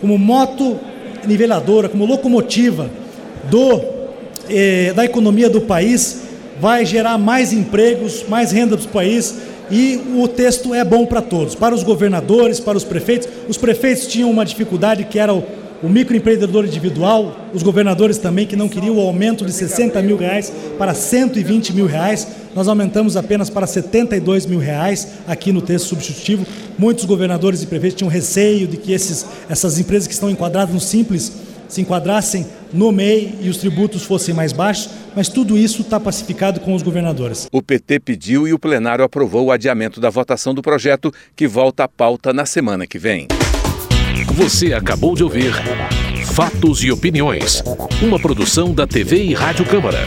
como 0.00 0.16
moto 0.16 0.78
niveladora, 1.26 1.88
como 1.88 2.06
locomotiva 2.06 2.90
do 3.50 3.98
eh, 4.48 4.92
da 4.94 5.04
economia 5.04 5.48
do 5.48 5.60
país, 5.60 6.19
vai 6.60 6.84
gerar 6.84 7.16
mais 7.16 7.52
empregos, 7.52 8.24
mais 8.28 8.52
renda 8.52 8.76
para 8.76 8.86
o 8.86 8.88
país 8.90 9.34
e 9.70 10.00
o 10.16 10.26
texto 10.26 10.74
é 10.74 10.84
bom 10.84 11.06
para 11.06 11.22
todos, 11.22 11.54
para 11.54 11.74
os 11.74 11.82
governadores, 11.82 12.58
para 12.58 12.76
os 12.76 12.84
prefeitos. 12.84 13.28
Os 13.48 13.56
prefeitos 13.56 14.06
tinham 14.06 14.30
uma 14.30 14.44
dificuldade 14.44 15.04
que 15.04 15.18
era 15.18 15.32
o, 15.32 15.44
o 15.82 15.88
microempreendedor 15.88 16.66
individual, 16.66 17.36
os 17.54 17.62
governadores 17.62 18.18
também 18.18 18.46
que 18.46 18.56
não 18.56 18.68
queriam 18.68 18.96
o 18.96 19.00
aumento 19.00 19.44
de 19.44 19.52
60 19.52 20.02
mil 20.02 20.16
reais 20.16 20.52
para 20.76 20.92
120 20.92 21.72
mil 21.72 21.86
reais. 21.86 22.26
Nós 22.54 22.66
aumentamos 22.66 23.16
apenas 23.16 23.48
para 23.48 23.66
72 23.66 24.44
mil 24.44 24.58
reais 24.58 25.08
aqui 25.26 25.52
no 25.52 25.62
texto 25.62 25.86
substitutivo. 25.86 26.44
Muitos 26.76 27.04
governadores 27.04 27.62
e 27.62 27.66
prefeitos 27.66 27.96
tinham 27.96 28.10
receio 28.10 28.66
de 28.66 28.76
que 28.76 28.92
esses, 28.92 29.24
essas 29.48 29.78
empresas 29.78 30.08
que 30.08 30.14
estão 30.14 30.28
enquadradas 30.28 30.74
no 30.74 30.80
Simples 30.80 31.32
se 31.68 31.80
enquadrassem 31.80 32.44
no 32.72 32.92
MEI 32.92 33.38
e 33.40 33.48
os 33.48 33.58
tributos 33.58 34.02
fossem 34.02 34.34
mais 34.34 34.52
baixos, 34.52 34.90
mas 35.14 35.28
tudo 35.28 35.58
isso 35.58 35.82
está 35.82 35.98
pacificado 35.98 36.60
com 36.60 36.74
os 36.74 36.82
governadores. 36.82 37.48
O 37.52 37.62
PT 37.62 38.00
pediu 38.00 38.46
e 38.46 38.52
o 38.52 38.58
plenário 38.58 39.04
aprovou 39.04 39.46
o 39.46 39.52
adiamento 39.52 40.00
da 40.00 40.10
votação 40.10 40.54
do 40.54 40.62
projeto, 40.62 41.12
que 41.34 41.46
volta 41.46 41.84
à 41.84 41.88
pauta 41.88 42.32
na 42.32 42.46
semana 42.46 42.86
que 42.86 42.98
vem. 42.98 43.26
Você 44.34 44.72
acabou 44.72 45.14
de 45.14 45.24
ouvir 45.24 45.52
Fatos 46.32 46.82
e 46.84 46.90
Opiniões, 46.90 47.62
uma 48.02 48.18
produção 48.18 48.72
da 48.72 48.86
TV 48.86 49.24
e 49.24 49.34
Rádio 49.34 49.66
Câmara. 49.66 49.98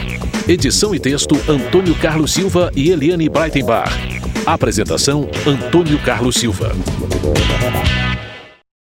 Edição 0.48 0.94
e 0.94 1.00
texto 1.00 1.36
Antônio 1.48 1.96
Carlos 1.96 2.34
Silva 2.34 2.72
e 2.76 2.90
Eliane 2.90 3.30
Breitenbach. 3.30 3.92
Apresentação 4.46 5.30
Antônio 5.46 5.98
Carlos 6.00 6.36
Silva. 6.36 6.76